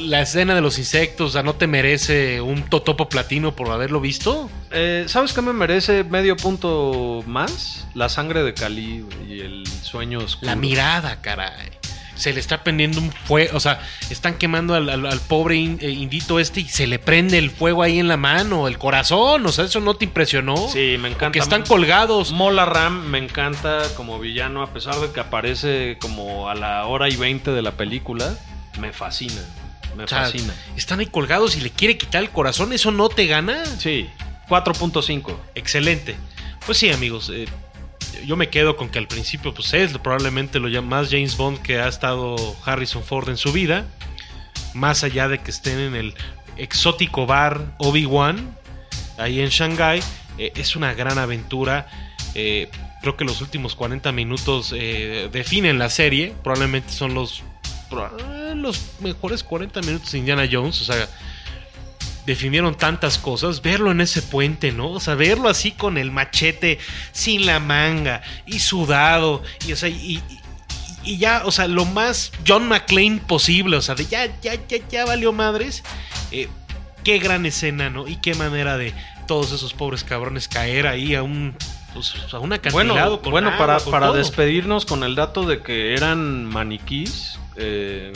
[0.00, 4.50] La escena de los insectos, ¿no te merece un totopo platino por haberlo visto?
[4.72, 7.86] Eh, ¿Sabes qué me merece medio punto más?
[7.94, 10.46] La sangre de Cali y el sueño oscuro.
[10.50, 11.70] La mirada, caray.
[12.16, 15.78] Se le está prendiendo un fuego, o sea, están quemando al, al- al pobre in-
[15.80, 19.46] eh, indito este y se le prende el fuego ahí en la mano, el corazón,
[19.46, 20.56] o sea, ¿eso no te impresionó?
[20.68, 21.30] Sí, me encanta.
[21.30, 22.32] Que están colgados.
[22.32, 27.08] Mola Ram me encanta como villano, a pesar de que aparece como a la hora
[27.08, 28.36] y 20 de la película.
[28.80, 29.40] Me fascina.
[29.98, 30.54] Me O sea, fascina.
[30.76, 33.64] están ahí colgados y le quiere quitar el corazón, ¿eso no te gana?
[33.78, 34.08] Sí,
[34.48, 35.34] 4.5.
[35.54, 36.16] Excelente.
[36.64, 37.30] Pues sí, amigos.
[37.34, 37.46] eh,
[38.26, 41.78] yo me quedo con que al principio, pues es probablemente lo más James Bond que
[41.80, 43.86] ha estado Harrison Ford en su vida.
[44.74, 46.14] Más allá de que estén en el
[46.56, 48.56] exótico bar Obi-Wan,
[49.18, 50.00] ahí en Shanghai.
[50.38, 51.88] eh, es una gran aventura.
[52.34, 52.70] eh,
[53.00, 56.34] creo que los últimos 40 minutos eh, definen la serie.
[56.42, 57.42] Probablemente son los,
[58.54, 60.80] los mejores 40 minutos de Indiana Jones.
[60.82, 61.08] O sea,
[62.26, 64.90] definieron tantas cosas, verlo en ese puente, ¿no?
[64.90, 66.78] O sea, verlo así con el machete
[67.12, 72.68] sin la manga y sudado y o sea, y ya, o sea, lo más John
[72.68, 75.82] McClane posible, o sea, de ya, ya, ya, ya valió madres.
[76.30, 76.48] Eh,
[77.02, 78.06] qué gran escena, ¿no?
[78.06, 78.92] Y qué manera de
[79.26, 81.54] todos esos pobres cabrones caer ahí a un
[81.98, 84.16] pues, a un acantilado Bueno, con bueno agua, para, con para todo.
[84.16, 88.12] despedirnos con el dato de que eran maniquís eh,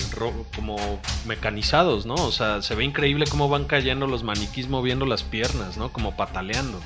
[0.55, 2.15] como mecanizados, ¿no?
[2.15, 5.93] O sea, se ve increíble cómo van cayendo los maniquís moviendo las piernas, ¿no?
[5.93, 6.81] Como pataleando.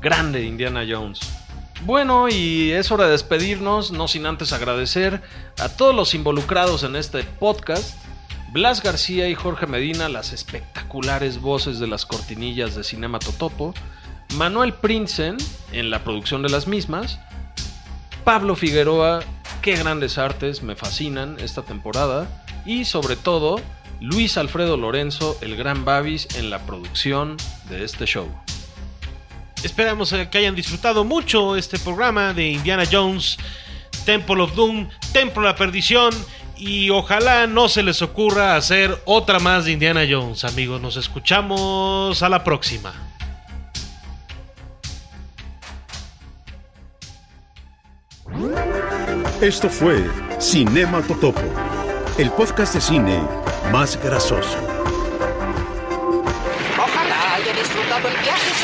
[0.00, 1.20] Grande Indiana Jones.
[1.84, 5.20] Bueno, y es hora de despedirnos, no sin antes agradecer
[5.58, 7.98] a todos los involucrados en este podcast.
[8.52, 13.74] Blas García y Jorge Medina, las espectaculares voces de las cortinillas de Cinema Totopo.
[14.34, 15.36] Manuel Prinsen
[15.72, 17.20] en la producción de las mismas.
[18.24, 19.20] Pablo Figueroa,
[19.60, 22.44] qué grandes artes, me fascinan esta temporada.
[22.64, 23.60] Y sobre todo,
[24.00, 27.36] Luis Alfredo Lorenzo, el gran Babis, en la producción
[27.68, 28.28] de este show.
[29.62, 33.38] Esperamos eh, que hayan disfrutado mucho este programa de Indiana Jones,
[34.04, 36.12] Temple of Doom, Templo de la Perdición.
[36.56, 40.80] Y ojalá no se les ocurra hacer otra más de Indiana Jones, amigos.
[40.80, 43.11] Nos escuchamos a la próxima.
[49.42, 51.42] Esto fue Cinema Totopo,
[52.16, 53.20] el podcast de cine
[53.72, 54.56] más grasoso.
[56.78, 58.54] Ojalá haya disfrutado el viaje,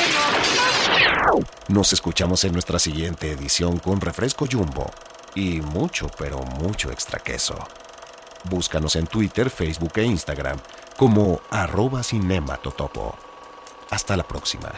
[1.35, 1.45] señor.
[1.67, 4.89] Nos escuchamos en nuestra siguiente edición con refresco jumbo
[5.35, 7.59] y mucho, pero mucho extra queso.
[8.45, 10.59] Búscanos en Twitter, Facebook e Instagram
[10.97, 13.17] como arroba cinematotopo.
[13.91, 14.71] Hasta la próxima.